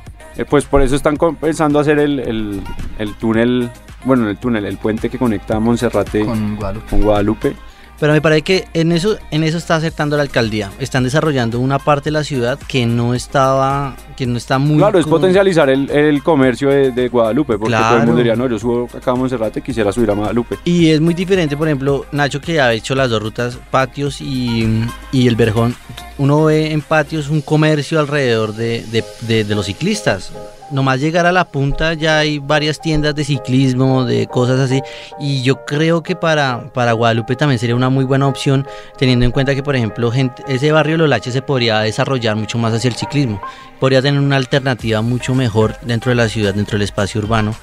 pues 0.49 0.65
por 0.65 0.81
eso 0.81 0.95
están 0.95 1.17
pensando 1.39 1.79
hacer 1.79 1.99
el, 1.99 2.19
el- 2.19 2.61
el 2.99 3.13
túnel, 3.15 3.69
bueno, 4.05 4.29
el 4.29 4.37
túnel, 4.37 4.65
el 4.65 4.77
puente 4.77 5.09
que 5.09 5.17
conecta 5.17 5.55
a 5.57 5.59
Monserrate 5.59 6.23
Con 6.25 6.55
Guadalupe. 6.55 6.87
con 6.89 7.01
Guadalupe. 7.01 7.53
Pero 7.99 8.13
me 8.13 8.21
parece 8.21 8.41
que 8.43 8.65
en 8.73 8.91
eso, 8.91 9.17
en 9.31 9.43
eso 9.43 9.57
está 9.57 9.75
aceptando 9.75 10.15
la 10.17 10.21
alcaldía. 10.23 10.71
Están 10.79 11.03
desarrollando 11.03 11.59
una 11.59 11.79
parte 11.79 12.05
de 12.05 12.11
la 12.11 12.23
ciudad 12.23 12.59
que 12.67 12.85
no 12.85 13.15
estaba, 13.15 13.95
que 14.15 14.27
no 14.27 14.37
está 14.37 14.59
muy. 14.59 14.77
Claro, 14.77 14.99
es 14.99 15.05
como- 15.05 15.15
potencializar 15.17 15.69
el, 15.69 15.89
el 15.89 16.21
comercio 16.21 16.69
de, 16.69 16.91
de 16.91 17.07
Guadalupe, 17.09 17.57
porque 17.57 17.73
todo 17.73 17.83
el 17.83 17.89
Claro. 17.89 18.05
mundo 18.05 18.17
diría, 18.17 18.35
no, 18.35 18.47
yo 18.47 18.59
subo 18.59 18.87
acá 18.95 19.11
a 19.11 19.15
Monserrate, 19.15 19.61
quisiera 19.61 19.91
subir 19.91 20.11
a 20.11 20.13
Guadalupe. 20.13 20.57
Y 20.63 20.89
es 20.91 21.01
muy 21.01 21.13
diferente, 21.15 21.57
por 21.57 21.67
ejemplo, 21.67 22.05
Nacho 22.11 22.39
que 22.39 22.61
ha 22.61 22.71
hecho 22.73 22.93
las 22.93 23.09
dos 23.09 23.21
rutas, 23.21 23.57
patios 23.71 24.21
y, 24.21 24.85
y 25.11 25.27
el 25.27 25.35
Verjón. 25.35 25.75
Uno 26.19 26.45
ve 26.45 26.71
en 26.71 26.81
patios 26.81 27.29
un 27.29 27.41
comercio 27.41 27.99
alrededor 27.99 28.53
de, 28.53 28.83
de- 28.91 29.03
de- 29.21 29.43
de 29.43 29.55
los 29.55 29.65
ciclistas. 29.65 30.31
Nomás 30.71 30.99
llegar 30.99 31.25
a 31.25 31.31
la 31.31 31.45
punta 31.45 31.93
ya 31.93 32.19
hay 32.19 32.39
varias 32.39 32.81
tiendas 32.81 33.15
de 33.15 33.23
ciclismo, 33.23 34.05
de 34.05 34.27
cosas 34.27 34.59
así. 34.59 34.81
Y 35.19 35.43
yo 35.43 35.65
creo 35.65 36.03
que 36.03 36.15
para, 36.15 36.71
para 36.73 36.93
Guadalupe 36.93 37.35
también 37.35 37.59
sería 37.59 37.75
una 37.75 37.89
muy 37.89 38.03
buena 38.05 38.27
opción, 38.27 38.67
teniendo 38.97 39.25
en 39.25 39.31
cuenta 39.31 39.55
que, 39.55 39.63
por 39.63 39.75
ejemplo, 39.75 40.11
ese 40.47 40.71
barrio 40.71 40.97
Los 40.97 41.09
Laches 41.09 41.33
se 41.33 41.41
podría 41.41 41.79
desarrollar 41.79 42.35
mucho 42.35 42.57
más 42.57 42.73
hacia 42.73 42.89
el 42.89 42.95
ciclismo. 42.95 43.41
Podría 43.79 44.01
tener 44.01 44.19
una 44.19 44.35
alternativa 44.35 45.01
mucho 45.01 45.35
mejor 45.35 45.75
dentro 45.81 46.09
de 46.09 46.15
la 46.15 46.27
ciudad, 46.27 46.53
dentro 46.53 46.77
del 46.77 46.83
espacio 46.83 47.21
urbano, 47.21 47.55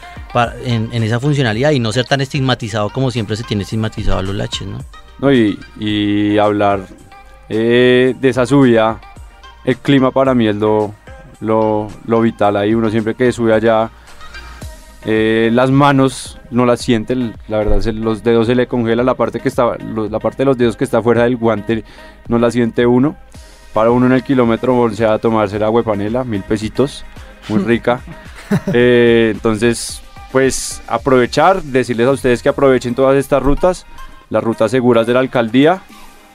en, 0.64 1.02
esa 1.02 1.20
funcionalidad 1.20 1.72
y 1.72 1.80
no 1.80 1.92
ser 1.92 2.06
tan 2.06 2.20
estigmatizado 2.20 2.90
como 2.90 3.10
siempre 3.10 3.36
se 3.36 3.44
tiene 3.44 3.64
estigmatizado 3.64 4.18
a 4.18 4.22
Los 4.22 4.34
Laches, 4.34 4.66
¿no? 4.66 4.78
No, 5.18 5.32
y, 5.32 5.58
y 5.78 6.38
hablar 6.38 6.86
eh, 7.48 8.14
de 8.18 8.28
esa 8.28 8.46
subida, 8.46 9.00
el 9.64 9.76
clima 9.76 10.10
para 10.10 10.34
mí 10.34 10.48
es 10.48 10.56
lo, 10.56 10.94
lo, 11.40 11.88
lo 12.06 12.20
vital 12.20 12.56
ahí. 12.56 12.74
Uno 12.74 12.90
siempre 12.90 13.14
que 13.14 13.30
sube 13.32 13.52
allá, 13.54 13.90
eh, 15.06 15.50
las 15.52 15.70
manos 15.70 16.38
no 16.50 16.64
las 16.64 16.80
siente, 16.80 17.14
la 17.48 17.58
verdad, 17.58 17.80
se- 17.80 17.92
los 17.92 18.22
dedos 18.22 18.46
se 18.46 18.54
le 18.54 18.66
congela, 18.66 19.02
la 19.02 19.14
parte, 19.14 19.40
que 19.40 19.48
está, 19.48 19.76
la 19.78 20.18
parte 20.18 20.38
de 20.38 20.44
los 20.46 20.56
dedos 20.56 20.76
que 20.76 20.84
está 20.84 21.02
fuera 21.02 21.24
del 21.24 21.36
guante 21.36 21.84
no 22.28 22.38
la 22.38 22.50
siente 22.50 22.86
uno. 22.86 23.16
Para 23.74 23.90
uno 23.90 24.06
en 24.06 24.12
el 24.12 24.22
kilómetro 24.22 24.72
bolsea 24.74 25.14
a 25.14 25.18
tomarse 25.18 25.58
la 25.58 25.70
panela, 25.82 26.24
mil 26.24 26.42
pesitos, 26.42 27.04
muy 27.48 27.58
rica. 27.64 28.00
Eh, 28.72 29.32
entonces, 29.34 30.00
pues 30.32 30.80
aprovechar, 30.86 31.62
decirles 31.62 32.06
a 32.06 32.12
ustedes 32.12 32.42
que 32.42 32.48
aprovechen 32.48 32.94
todas 32.94 33.16
estas 33.16 33.42
rutas, 33.42 33.84
las 34.30 34.42
rutas 34.44 34.70
seguras 34.70 35.06
de 35.06 35.12
la 35.14 35.20
alcaldía, 35.20 35.82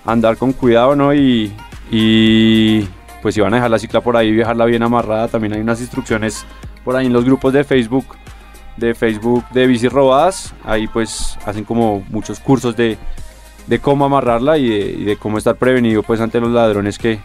andar 0.06 0.38
con 0.38 0.52
cuidado, 0.54 0.96
¿no? 0.96 1.14
Y, 1.14 1.54
y 1.92 2.88
pues 3.22 3.36
si 3.36 3.42
van 3.42 3.54
a 3.54 3.58
dejar 3.58 3.72
la 3.72 3.80
cicla 3.80 4.02
por 4.02 4.18
ahí, 4.18 4.34
dejarla 4.34 4.66
bien 4.66 4.84
amarrada, 4.84 5.28
también 5.28 5.54
hay 5.54 5.62
unas 5.62 5.82
instrucciones 5.82 6.46
por 6.84 6.96
ahí 6.96 7.08
en 7.08 7.14
los 7.14 7.26
grupos 7.26 7.54
de 7.54 7.64
Facebook, 7.64 8.06
de 8.78 8.96
Facebook 8.96 9.44
de 9.52 9.68
bicis 9.68 9.92
robadas, 9.92 10.54
ahí 10.64 10.88
pues 10.88 11.38
hacen 11.46 11.64
como 11.64 12.04
muchos 12.10 12.40
cursos 12.40 12.76
de, 12.76 12.98
de 13.68 13.80
cómo 13.80 14.06
amarrarla 14.06 14.58
y 14.58 14.70
de, 14.70 14.92
y 14.92 15.04
de 15.04 15.18
cómo 15.18 15.38
estar 15.38 15.56
prevenido 15.56 16.04
pues 16.04 16.22
ante 16.22 16.40
los 16.40 16.52
ladrones 16.52 16.98
que, 16.98 17.20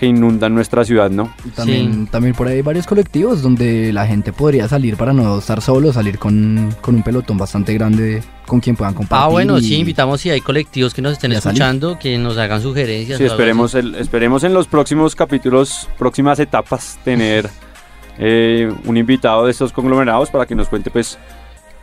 que 0.00 0.06
inundan 0.06 0.54
nuestra 0.54 0.82
ciudad, 0.82 1.10
¿no? 1.10 1.30
También, 1.54 2.06
también 2.06 2.34
por 2.34 2.48
ahí 2.48 2.54
hay 2.56 2.62
varios 2.62 2.86
colectivos 2.86 3.42
donde 3.42 3.92
la 3.92 4.06
gente 4.06 4.32
podría 4.32 4.66
salir 4.66 4.96
para 4.96 5.12
no 5.12 5.38
estar 5.38 5.60
solo, 5.60 5.92
salir 5.92 6.18
con, 6.18 6.74
con 6.80 6.94
un 6.94 7.02
pelotón 7.02 7.36
bastante 7.36 7.74
grande 7.74 8.22
con 8.46 8.60
quien 8.60 8.76
puedan 8.76 8.94
compartir. 8.94 9.22
Ah, 9.24 9.28
bueno, 9.28 9.58
y- 9.58 9.62
sí, 9.62 9.74
invitamos 9.76 10.22
si 10.22 10.30
hay 10.30 10.40
colectivos 10.40 10.94
que 10.94 11.02
nos 11.02 11.12
estén 11.12 11.32
escuchando, 11.32 11.98
que 11.98 12.16
nos 12.16 12.38
hagan 12.38 12.62
sugerencias. 12.62 13.18
Sí, 13.18 13.24
esperemos, 13.24 13.74
el- 13.74 13.94
esperemos 13.96 14.42
en 14.42 14.54
los 14.54 14.66
próximos 14.66 15.14
capítulos, 15.14 15.86
próximas 15.98 16.38
etapas, 16.40 16.98
tener 17.04 17.50
eh, 18.18 18.72
un 18.86 18.96
invitado 18.96 19.44
de 19.44 19.50
estos 19.50 19.70
conglomerados 19.70 20.30
para 20.30 20.46
que 20.46 20.54
nos 20.54 20.68
cuente 20.68 20.90
pues 20.90 21.18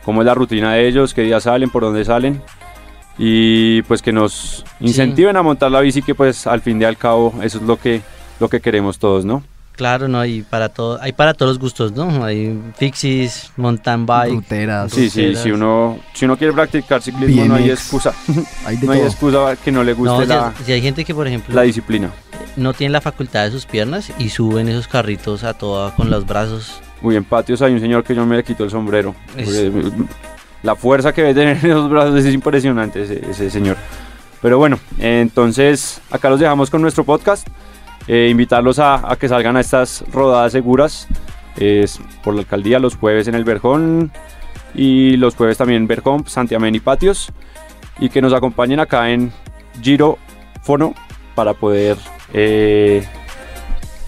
cómo 0.04 0.22
es 0.22 0.26
la 0.26 0.34
rutina 0.34 0.72
de 0.74 0.88
ellos, 0.88 1.14
qué 1.14 1.22
días 1.22 1.44
salen, 1.44 1.70
por 1.70 1.84
dónde 1.84 2.04
salen 2.04 2.42
y 3.18 3.82
pues 3.82 4.00
que 4.02 4.12
nos 4.12 4.64
incentiven 4.80 5.36
a 5.36 5.42
montar 5.42 5.70
la 5.70 5.80
bici 5.80 6.02
que 6.02 6.14
pues 6.14 6.46
al 6.46 6.60
fin 6.60 6.80
y 6.80 6.84
al 6.84 6.96
cabo 6.96 7.34
eso 7.42 7.58
es 7.58 7.64
lo 7.64 7.76
que, 7.78 8.00
lo 8.40 8.48
que 8.48 8.60
queremos 8.60 8.98
todos, 8.98 9.24
¿no? 9.24 9.42
Claro, 9.72 10.08
no, 10.08 10.18
hay 10.18 10.42
para 10.42 10.68
todo, 10.70 10.98
hay 11.00 11.12
para 11.12 11.34
todos 11.34 11.50
los 11.50 11.58
gustos, 11.60 11.92
¿no? 11.92 12.24
Hay 12.24 12.58
fixies, 12.76 13.52
mountain 13.56 14.06
bike. 14.06 14.34
ruteras, 14.34 14.90
Sí, 14.92 15.08
sí, 15.08 15.20
Ruteras. 15.26 15.42
si 15.44 15.50
uno, 15.52 15.98
si 16.14 16.24
uno 16.24 16.36
quiere 16.36 16.52
practicar 16.52 17.00
ciclismo 17.00 17.44
no 17.44 17.54
hay 17.54 17.62
BMX. 17.68 17.72
excusa, 17.80 18.12
hay 18.64 18.76
no 18.82 18.90
hay 18.92 18.98
todo. 18.98 19.08
excusa 19.08 19.56
que 19.64 19.70
no 19.70 19.84
le 19.84 19.92
No, 19.92 19.98
guste 19.98 20.22
si, 20.24 20.28
la, 20.28 20.52
si 20.66 20.72
hay 20.72 20.82
gente 20.82 21.04
que, 21.04 21.14
por 21.14 21.28
ejemplo, 21.28 21.54
la 21.54 21.62
disciplina. 21.62 22.10
no 22.56 22.72
tiene 22.74 22.92
la 22.92 23.00
facultad 23.00 23.44
de 23.44 23.52
sus 23.52 23.66
piernas 23.66 24.10
y 24.18 24.30
suben 24.30 24.68
esos 24.68 24.88
carritos 24.88 25.44
a 25.44 25.54
toda 25.54 25.94
con 25.94 26.10
los 26.10 26.26
brazos. 26.26 26.80
Muy 27.00 27.14
en 27.14 27.22
patios 27.22 27.62
hay 27.62 27.72
un 27.72 27.78
señor 27.80 28.02
que 28.02 28.16
yo 28.16 28.26
me 28.26 28.36
le 28.36 28.42
quito 28.42 28.64
el 28.64 28.70
sombrero. 28.70 29.14
Es- 29.36 29.70
La 30.62 30.74
fuerza 30.74 31.12
que 31.12 31.22
debe 31.22 31.34
tener 31.34 31.56
en 31.64 31.70
esos 31.70 31.88
brazos 31.90 32.24
es 32.24 32.34
impresionante 32.34 33.02
ese, 33.02 33.24
ese 33.30 33.50
señor. 33.50 33.76
Pero 34.42 34.58
bueno, 34.58 34.78
entonces 34.98 36.00
acá 36.10 36.30
los 36.30 36.40
dejamos 36.40 36.70
con 36.70 36.82
nuestro 36.82 37.04
podcast. 37.04 37.46
Eh, 38.06 38.28
invitarlos 38.30 38.78
a, 38.78 39.12
a 39.12 39.16
que 39.16 39.28
salgan 39.28 39.56
a 39.56 39.60
estas 39.60 40.04
rodadas 40.12 40.52
seguras. 40.52 41.06
Es 41.56 42.00
por 42.22 42.34
la 42.34 42.40
alcaldía 42.40 42.78
los 42.78 42.96
jueves 42.96 43.28
en 43.28 43.34
el 43.34 43.44
Verjón 43.44 44.12
y 44.74 45.16
los 45.16 45.34
jueves 45.34 45.58
también 45.58 45.82
en 45.82 45.88
Verjón, 45.88 46.26
Santiamén 46.26 46.74
y 46.74 46.80
Patios. 46.80 47.30
Y 47.98 48.08
que 48.08 48.22
nos 48.22 48.32
acompañen 48.32 48.80
acá 48.80 49.10
en 49.10 49.32
Giro 49.82 50.18
Fono 50.62 50.94
para 51.34 51.54
poder 51.54 51.96
eh, 52.32 53.04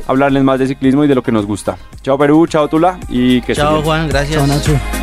hablarles 0.07 0.43
más 0.45 0.59
de 0.59 0.69
ciclismo 0.69 1.05
y 1.05 1.09
de 1.09 1.15
lo 1.15 1.23
que 1.23 1.33
nos 1.33 1.45
gusta. 1.47 1.77
Chao 2.03 2.17
Perú, 2.17 2.47
chao 2.47 2.69
Tula 2.69 2.99
y 3.09 3.41
que 3.43 3.55
Chao. 3.55 3.83
Juan, 3.83 4.09
gracias. 4.09 4.37
Chao, 4.39 4.47
Nacho. 4.47 5.00